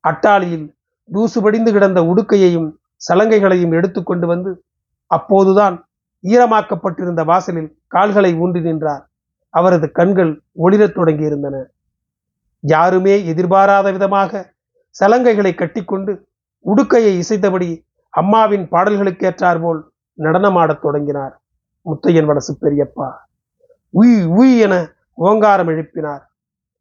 அட்டாளியில் 0.00 0.74
தூசு 1.12 1.42
படிந்து 1.42 1.72
கிடந்த 1.72 2.00
உடுக்கையையும் 2.00 2.70
சலங்கைகளையும் 3.08 3.72
எடுத்துக்கொண்டு 3.72 4.26
வந்து 4.26 4.64
அப்போதுதான் 5.06 5.88
ஈரமாக்கப்பட்டிருந்த 6.22 7.24
வாசலில் 7.24 7.76
கால்களை 7.86 8.34
ஊன்றி 8.34 8.60
நின்றார். 8.60 9.08
அவரது 9.48 9.92
கண்கள் 9.92 10.42
ஒளிரத் 10.64 10.96
தொடங்கியிருந்தன. 10.96 11.64
யாருமே 12.60 13.26
எதிர்பாராத 13.26 13.92
விதமாக 13.92 14.52
சலங்கைகளை 15.00 15.54
கட்டிக்கொண்டு 15.54 16.28
உடுக்கையை 16.66 17.22
இசைத்தபடி 17.22 17.84
அம்மாவின் 18.10 18.68
பாடல்களுக்கேற்றார் 18.68 19.60
போல் 19.60 19.90
நடனமாடத் 20.18 20.82
தொடங்கினார். 20.82 21.42
முத்தையன் 21.84 22.24
வலசு 22.24 22.56
பெரியப்பா. 22.60 23.08
உய் 23.94 24.16
உய் 24.38 24.54
என 24.66 24.74
ஓங்காரம் 25.18 25.70
எழுப்பினார். 25.74 26.22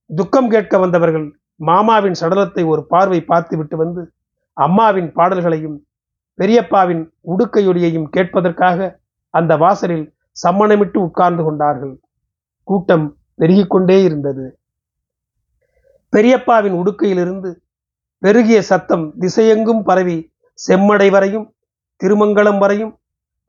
துக்கம் 0.09 0.49
கேட்க 0.49 0.77
வந்தவர்கள் 0.77 1.27
மாமாவின் 1.59 2.17
சடலத்தை 2.21 2.63
ஒரு 2.65 2.81
பார்வை 2.85 3.19
பார்த்துவிட்டு 3.21 3.75
வந்து 3.77 4.01
அம்மாவின் 4.57 5.09
பாடல்களையும் 5.11 5.77
பெரியப்பாவின் 6.39 7.03
உடுக்கையொலியையும் 7.33 8.07
கேட்பதற்காக 8.15 8.89
அந்த 9.33 9.53
வாசலில் 9.57 10.05
சம்மணமிட்டு 10.43 10.97
உட்கார்ந்து 10.97 11.43
கொண்டார்கள். 11.43 11.95
கூட்டம் 12.67 13.05
பெருகிக்கொண்டே 13.39 13.97
இருந்தது. 14.03 14.45
பெரியப்பாவின் 16.13 16.75
உடுக்கையிலிருந்து 16.81 17.49
பெருகிய 18.23 18.59
சத்தம் 18.61 19.05
திசையெங்கும் 19.19 19.81
பரவி 19.83 20.17
செம்மடை 20.59 21.07
வரையும் 21.15 21.47
திருமங்கலம் 22.01 22.57
வரையும் 22.57 22.93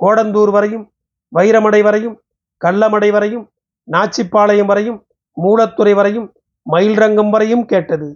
கோடந்தூர் 0.00 0.52
வரையும் 0.56 0.84
வைரமடை 1.32 1.80
வரையும் 1.82 2.16
கள்ளமடை 2.64 3.10
வரையும் 3.16 3.44
நாச்சிப்பாளையம் 3.88 4.70
வரையும் 4.70 4.98
மூலத்துறை 5.36 5.92
வரையும் 5.94 6.28
மயில்ரங்கம் 6.66 7.30
வரையும் 7.34 7.64
கேட்டது. 7.64 8.08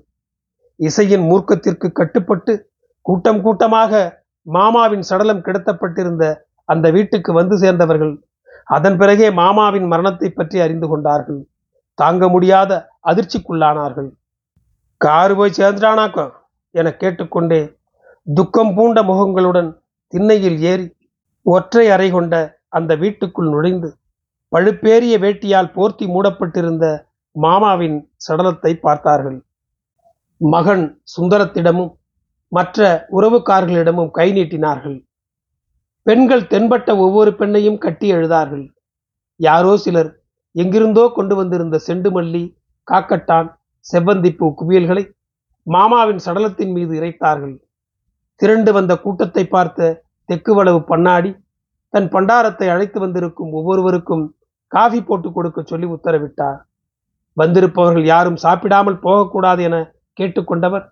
இசையின் 0.80 1.24
மூர்க்கத்திற்கு 1.30 1.88
கட்டுப்பட்டு 1.92 2.52
கூட்டம் 3.06 3.40
கூட்டமாக 3.42 4.00
மாமாவின் 4.46 5.04
சடலம் 5.10 5.44
கிடத்தப்பட்டிருந்த 5.46 6.24
அந்த 6.68 6.86
வீட்டுக்கு 6.90 7.30
வந்து 7.32 7.58
சேர்ந்தவர்கள் 7.58 8.14
அதன் 8.64 8.96
பிறகே 8.96 9.28
மாமாவின் 9.30 9.86
மரணத்தை 9.86 10.28
பற்றி 10.30 10.60
அறிந்து 10.60 10.86
கொண்டார்கள். 10.88 11.40
தாங்க 11.98 12.28
முடியாத 12.28 12.72
அதிர்ச்சிக்குள்ளானார்கள். 13.10 14.10
காரு 14.96 15.34
போய் 15.36 15.56
சேர்ந்துட்டானாக்கோ? 15.56 16.26
என 16.70 16.90
கேட்டுக்கொண்டே 17.00 17.60
துக்கம் 18.34 18.74
பூண்ட 18.74 18.98
முகங்களுடன் 19.02 19.70
திண்ணையில் 20.12 20.58
ஏறி 20.70 20.86
ஒற்றை 21.46 21.86
அறை 21.90 22.08
கொண்ட 22.10 22.34
அந்த 22.68 22.92
வீட்டுக்குள் 22.94 23.50
நுழைந்து 23.54 23.88
பழுப்பேறிய 24.52 25.14
வேட்டியால் 25.18 25.72
போர்த்தி 25.76 26.06
மூடப்பட்டிருந்த 26.06 26.86
மாமாவின் 27.36 27.98
சடலத்தை 28.26 28.72
பார்த்தார்கள். 28.86 29.38
மகன் 30.40 30.84
சுந்தரத்திடமும் 31.14 31.92
மற்ற 32.52 32.86
உறவுக்காரர்களிடமும் 33.16 34.10
கை 34.10 34.28
நீட்டினார்கள். 34.32 34.98
பெண்கள் 36.06 36.48
தென்பட்ட 36.52 36.90
ஒவ்வொரு 36.96 37.30
பெண்ணையும் 37.30 37.78
கட்டி 37.78 38.06
எழுதார்கள். 38.12 38.64
யாரோ 39.40 39.72
சிலர் 39.76 40.10
எங்கிருந்தோ 40.54 41.04
கொண்டு 41.08 41.34
வந்திருந்த 41.34 41.76
செண்டுமல்லி 41.86 42.44
காக்கட்டான் 42.88 43.48
செவ்வந்திப்பூ 43.86 44.46
குவியல்களை 44.60 45.04
மாமாவின் 45.66 46.20
சடலத்தின் 46.26 46.72
மீது 46.72 46.92
இறைத்தார்கள். 47.00 47.54
திரண்டு 48.40 48.70
வந்த 48.72 48.92
கூட்டத்தை 48.96 49.44
பார்த்த 49.46 49.96
தெக்குவளவு 50.28 50.80
பண்ணாடி 50.92 51.30
தன் 51.94 52.08
பண்டாரத்தை 52.14 52.66
அழைத்து 52.74 52.98
வந்திருக்கும் 53.00 53.50
ஒவ்வொருவருக்கும் 53.52 54.24
காஃபி 54.74 55.00
போட்டு 55.02 55.28
கொடுக்க 55.32 55.60
சொல்லி 55.62 55.86
உத்தரவிட்டார். 55.86 56.60
வந்திருப்பவர்கள் 57.36 58.06
யாரும் 58.14 58.40
சாப்பிடாமல் 58.44 59.02
போகக்கூடாது 59.04 59.62
என 59.68 59.76
கேட்டுக்கொண்டவர் 60.20 60.84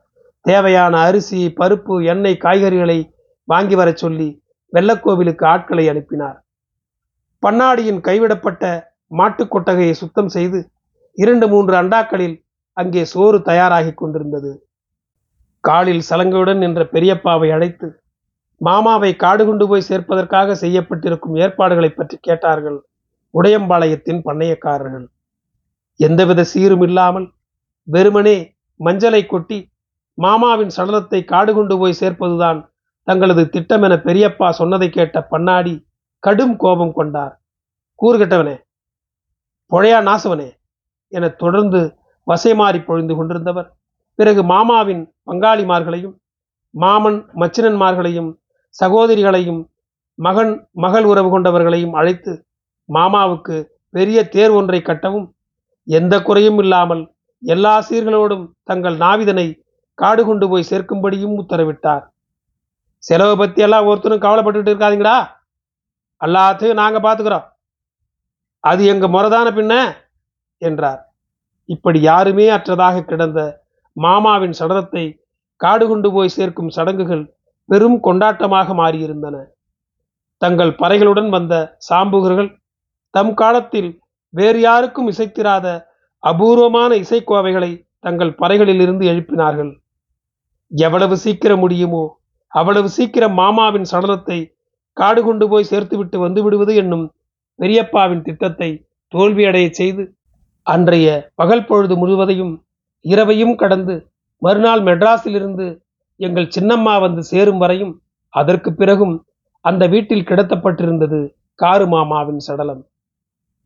தேவையான 0.44 0.94
அரிசி 1.06 1.40
பருப்பு 1.60 1.94
எண்ணெய் 2.12 2.42
காய்கறிகளை 2.44 2.98
வாங்கி 3.48 3.76
வரச் 3.80 4.00
சொல்லி 4.02 4.28
வெள்ளக்கோவிலுக்கு 4.72 5.44
ஆட்களை 5.44 5.84
அனுப்பினார். 5.88 6.38
பண்ணாடியின் 7.42 8.00
கைவிடப்பட்ட 8.08 8.64
மாட்டுக் 9.10 9.52
கொட்டகையை 9.52 9.94
சுத்தம் 10.00 10.30
செய்து 10.36 10.58
இரண்டு 11.18 11.46
மூன்று 11.48 11.74
அண்டாக்களில் 11.80 12.36
அங்கே 12.76 13.02
சோறு 13.12 13.38
தயாராகி 13.42 13.92
கொண்டிருந்தது. 13.94 14.52
காலில் 15.64 16.04
சலங்கையுடன் 16.08 16.60
நின்ற 16.64 16.82
பெரியப்பாவை 16.92 17.48
அழைத்து 17.56 17.88
மாமாவை 18.60 19.10
காடு 19.16 19.42
கொண்டு 19.46 19.64
போய் 19.68 19.88
சேர்ப்பதற்காக 19.88 20.54
செய்யப்பட்டிருக்கும் 20.62 21.36
ஏற்பாடுகளை 21.42 21.90
பற்றி 21.90 22.16
கேட்டார்கள். 22.20 22.78
உடையம்பாளையத்தின் 23.34 24.20
பண்ணையக்காரர்கள். 24.26 25.06
எந்தவித 26.00 26.40
சீரும் 26.52 26.84
இல்லாமல் 26.88 27.26
வெறுமனே 27.88 28.36
மஞ்சளை 28.80 29.22
கொட்டி 29.26 29.58
மாமாவின் 30.18 30.72
சடலத்தை 30.76 31.20
காடு 31.24 31.50
கொண்டு 31.54 31.74
போய் 31.78 32.00
சேர்ப்பதுதான் 32.00 32.58
தங்களது 33.08 33.42
திட்டம் 33.54 33.84
என 33.86 33.94
பெரியப்பா 34.06 34.48
சொன்னதை 34.60 34.88
கேட்ட 34.90 35.18
பண்ணாடி 35.30 35.74
கடும் 36.22 36.56
கோபம் 36.62 36.96
கொண்டார். 36.98 37.34
கூறுகட்டவனே 37.98 38.56
பொழையா 39.72 39.98
நாசவனே 40.08 40.48
என 41.12 41.28
தொடர்ந்து 41.42 41.80
வசைமாறி 42.26 42.80
பொழிந்து 42.88 43.14
கொண்டிருந்தவர். 43.14 43.68
பிறகு 44.18 44.42
மாமாவின் 44.52 45.02
பங்காளிமார்களையும் 45.30 46.14
மாமன் 46.74 47.18
மச்சினன்மார்களையும் 47.40 48.30
சகோதரிகளையும் 48.74 49.60
மகன் 50.18 50.52
மகள் 50.84 51.06
உறவு 51.12 51.28
கொண்டவர்களையும் 51.30 51.96
அழைத்து 52.00 52.32
மாமாவுக்கு 52.96 53.56
பெரிய 53.96 54.18
தேர் 54.34 54.52
ஒன்றை 54.58 54.80
கட்டவும் 54.82 55.26
எந்த 55.86 56.14
குறையும் 56.22 56.60
இல்லாமல் 56.62 57.02
எல்லா 57.42 57.74
சீர்களோடும் 57.88 58.44
தங்கள் 58.64 58.96
நாவிதனை 59.04 59.46
காடு 59.98 60.22
கொண்டு 60.24 60.46
போய் 60.50 60.68
சேர்க்கும்படியும் 60.70 61.38
உத்தரவிட்டார். 61.40 62.04
செலவை 63.04 63.34
பற்றி 63.36 63.60
எல்லாம் 63.66 63.86
ஒருத்தரும் 63.90 64.24
கவலைப்பட்டுட்டு 64.24 64.72
இருக்காதீங்களா 64.72 65.16
எல்லாத்தையும் 66.20 66.80
நாங்க 66.82 66.98
பார்த்துக்கிறோம். 67.00 67.46
அது 68.64 68.82
எங்க 68.92 69.06
முறைதான 69.08 69.48
பின்ன? 69.58 69.74
என்றார். 70.62 71.00
இப்படி 71.68 71.98
யாருமே 72.10 72.46
அற்றதாக 72.56 73.04
கிடந்த 73.04 73.40
மாமாவின் 73.96 74.58
சடலத்தை 74.60 75.04
காடு 75.60 75.84
கொண்டு 75.88 76.08
போய் 76.12 76.34
சேர்க்கும் 76.36 76.74
சடங்குகள் 76.76 77.24
பெரும் 77.68 77.98
கொண்டாட்டமாக 78.06 78.74
மாறியிருந்தன. 78.80 79.36
தங்கள் 80.42 80.72
பறைகளுடன் 80.82 81.30
வந்த 81.36 81.54
சாம்புகர்கள் 81.88 82.50
தம் 83.14 83.32
காலத்தில் 83.34 83.90
வேறு 84.34 84.58
யாருக்கும் 84.60 85.08
இசைத்திராத 85.12 85.66
அபூர்வமான 86.22 86.90
இசைக்கோவைகளை 87.04 87.70
தங்கள் 88.00 88.36
பறைகளிலிருந்து 88.40 89.04
எழுப்பினார்கள். 89.12 89.72
எவ்வளவு 90.72 91.14
சீக்கிரம் 91.16 91.62
முடியுமோ 91.64 92.04
அவ்வளவு 92.52 92.88
சீக்கிரம் 92.88 93.34
மாமாவின் 93.40 93.88
சடலத்தை 93.92 94.38
காடு 94.96 95.20
கொண்டு 95.22 95.44
போய் 95.48 95.70
சேர்த்துவிட்டு 95.70 96.16
வந்து 96.18 96.40
விடுவது 96.42 96.72
என்னும் 96.74 97.04
பெரியப்பாவின் 97.58 98.24
திட்டத்தை 98.28 98.70
தோல்வியடைய 99.12 99.66
செய்து 99.70 100.02
அன்றைய 100.66 101.08
பகல் 101.34 101.66
பொழுது 101.66 101.94
முழுவதையும் 101.96 102.54
இரவையும் 103.04 103.54
கடந்து 103.54 103.94
மறுநாள் 104.42 104.82
மெட்ராஸிலிருந்து 104.88 105.66
எங்கள் 106.20 106.52
சின்னம்மா 106.56 106.94
வந்து 107.00 107.22
சேரும் 107.22 107.58
வரையும் 107.58 107.94
அதற்கு 108.34 108.70
பிறகும் 108.72 109.14
அந்த 109.64 109.84
வீட்டில் 109.86 110.28
கிடத்தப்பட்டிருந்தது 110.30 111.20
காரு 111.58 111.86
மாமாவின் 111.86 112.42
சடலம். 112.46 112.82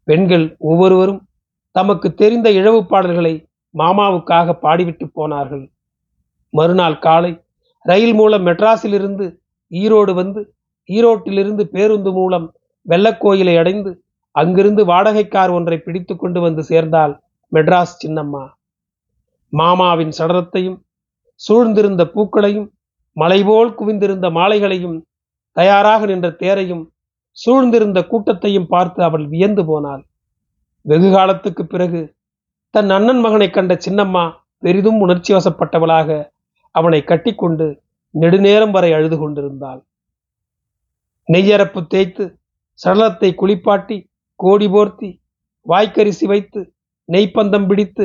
பெண்கள் 0.05 0.57
ஒவ்வொருவரும் 0.59 1.21
தமக்கு 1.71 2.15
தெரிந்த 2.15 2.51
இழவு 2.51 2.81
பாடல்களை 2.87 3.35
மாமாவுக்காக 3.75 4.57
பாடிவிட்டு 4.63 5.07
போனார்கள். 5.13 5.65
மறுநாள் 6.53 6.99
காலை 6.99 7.33
ரயில் 7.85 8.15
மூலம் 8.15 8.47
மெட்ராஸிலிருந்து 8.47 9.27
ஈரோடு 9.71 10.13
வந்து 10.15 10.41
ஈரோட்டிலிருந்து 10.89 11.65
பேருந்து 11.75 12.13
மூலம் 12.13 12.47
வெள்ளக்கோயிலை 12.87 13.55
அடைந்து 13.59 13.91
அங்கிருந்து 14.31 14.85
வாடகை 14.85 15.29
கார் 15.29 15.51
ஒன்றை 15.51 15.79
பிடித்து 15.79 16.17
கொண்டு 16.17 16.41
வந்து 16.41 16.63
சேர்ந்தால் 16.63 17.15
மெட்ராஸ் 17.53 17.99
சின்னம்மா. 18.03 18.45
மாமாவின் 19.53 20.13
சடலத்தையும் 20.19 20.79
சூழ்ந்திருந்த 21.41 22.03
பூக்களையும் 22.15 22.69
மலைபோல் 23.17 23.75
குவிந்திருந்த 23.75 24.31
மாலைகளையும் 24.31 24.97
தயாராக 25.57 26.07
நின்ற 26.07 26.31
தேரையும் 26.31 26.94
சூழ்ந்திருந்த 27.39 28.01
கூட்டத்தையும் 28.11 28.69
பார்த்து 28.69 29.01
அவள் 29.03 29.25
வியந்து 29.27 29.63
போனாள். 29.71 30.03
வெகு 30.87 31.09
காலத்துக்கு 31.11 31.63
பிறகு 31.67 32.01
தன் 32.75 32.91
அண்ணன் 32.91 33.23
மகனை 33.25 33.49
கண்ட 33.51 33.73
சின்னம்மா 33.85 34.25
பெரிதும் 34.63 35.01
உணர்ச்சி 35.01 35.31
வசப்பட்டவளாக 35.35 36.09
அவனை 36.75 37.01
கட்டிக்கொண்டு 37.05 37.67
நெடுநேரம் 38.15 38.73
வரை 38.77 38.91
அழுது 38.93 39.17
கொண்டிருந்தாள். 39.19 39.81
நெய்யரப்பு 41.29 41.81
தேய்த்து 41.87 42.25
சடலத்தை 42.81 43.31
குளிப்பாட்டி 43.35 43.97
கோடி 44.41 44.67
போர்த்தி 44.67 45.11
வாய்க்கரிசி 45.67 46.27
வைத்து 46.27 46.61
நெய்ப்பந்தம் 47.09 47.67
பிடித்து 47.67 48.05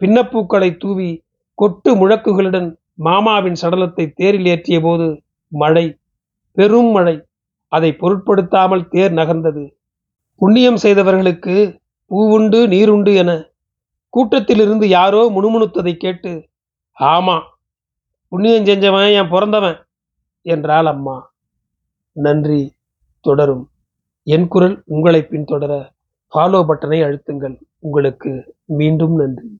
பின்னப்பூக்களை 0.00 0.70
தூவி 0.76 1.10
கொட்டு 1.58 1.90
முழக்குகளுடன் 1.96 2.68
மாமாவின் 2.98 3.58
சடலத்தை 3.62 4.04
தேரில் 4.18 4.48
ஏற்றிய 4.52 4.78
போது 4.80 5.06
மழை 5.52 5.86
பெரும் 6.56 6.90
மழை 6.90 7.14
அதை 7.76 7.90
பொருட்படுத்தாமல் 8.02 8.88
தேர் 8.88 9.12
நகர்ந்தது. 9.12 9.64
புண்ணியம் 10.40 10.82
செய்தவர்களுக்கு 10.84 11.56
பூவுண்டு 12.10 12.58
நீருண்டு 12.72 13.12
என 13.22 13.30
கூட்டத்திலிருந்து 14.14 14.86
யாரோ 14.98 15.20
முணுமுணுத்ததை 15.36 15.94
கேட்டு 15.96 16.32
ஆமா 16.96 17.36
புண்ணியம் 18.32 18.66
செஞ்சவன் 18.68 19.12
என் 19.18 19.30
பிறந்தவன் 19.30 19.78
என்றாள் 20.46 20.88
அம்மா. 20.92 21.16
நன்றி 22.16 22.62
தொடரும். 23.24 23.64
என் 24.26 24.46
குரல் 24.48 24.76
உங்களை 24.94 25.20
பின்தொடர 25.30 25.72
ஃபாலோ 26.32 26.60
பட்டனை 26.68 26.98
அழுத்துங்கள். 27.06 27.56
உங்களுக்கு 27.78 28.30
மீண்டும் 28.78 29.14
நன்றி. 29.20 29.50